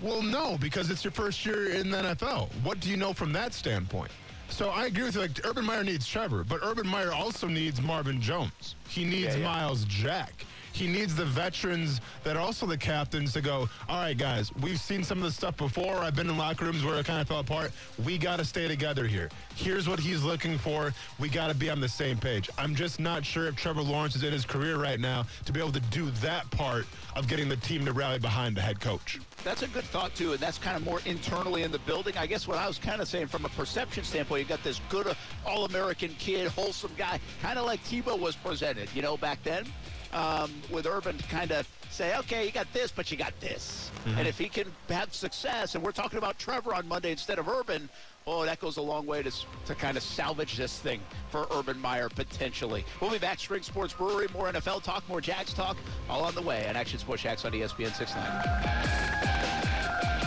[0.01, 2.49] Well, no, because it's your first year in the NFL.
[2.63, 4.11] What do you know from that standpoint?
[4.49, 5.21] So I agree with you.
[5.21, 8.73] Like Urban Meyer needs Trevor, but Urban Meyer also needs Marvin Jones.
[8.89, 9.43] He needs Yeah, yeah.
[9.43, 10.45] Myles Jack.
[10.77, 14.79] He needs the veterans that are also the captains to go, all right, guys, we've
[14.79, 15.95] seen some of this stuff before.
[15.95, 17.71] I've been in locker rooms where it kind of fell apart.
[18.05, 19.31] We got to stay together here.
[19.55, 20.93] Here's what he's looking for.
[21.17, 22.47] We got to be on the same page.
[22.59, 25.59] I'm just not sure if Trevor Lawrence is in his career right now to be
[25.59, 29.19] able to do that part of getting the team to rally behind the head coach.
[29.43, 32.15] That's a good thought too, and that's kind of more internally in the building.
[32.17, 34.79] I guess what I was kind of saying from a perception standpoint, you got this
[34.89, 39.41] good uh, all-American kid, wholesome guy, kind of like Tebow was presented, you know, back
[39.41, 39.65] then.
[40.13, 43.91] Um, with Urban to kind of say, okay, you got this, but you got this,
[44.17, 47.47] and if he can have success, and we're talking about Trevor on Monday instead of
[47.47, 47.89] Urban,
[48.25, 49.31] oh, that goes a long way to,
[49.65, 52.85] to kind of salvage this thing for Urban Meyer potentially.
[53.01, 55.77] We'll be back, String Sports Brewery, more NFL talk, more Jags talk,
[56.09, 60.26] all on the way, and Action Sports Jax on ESPN 690.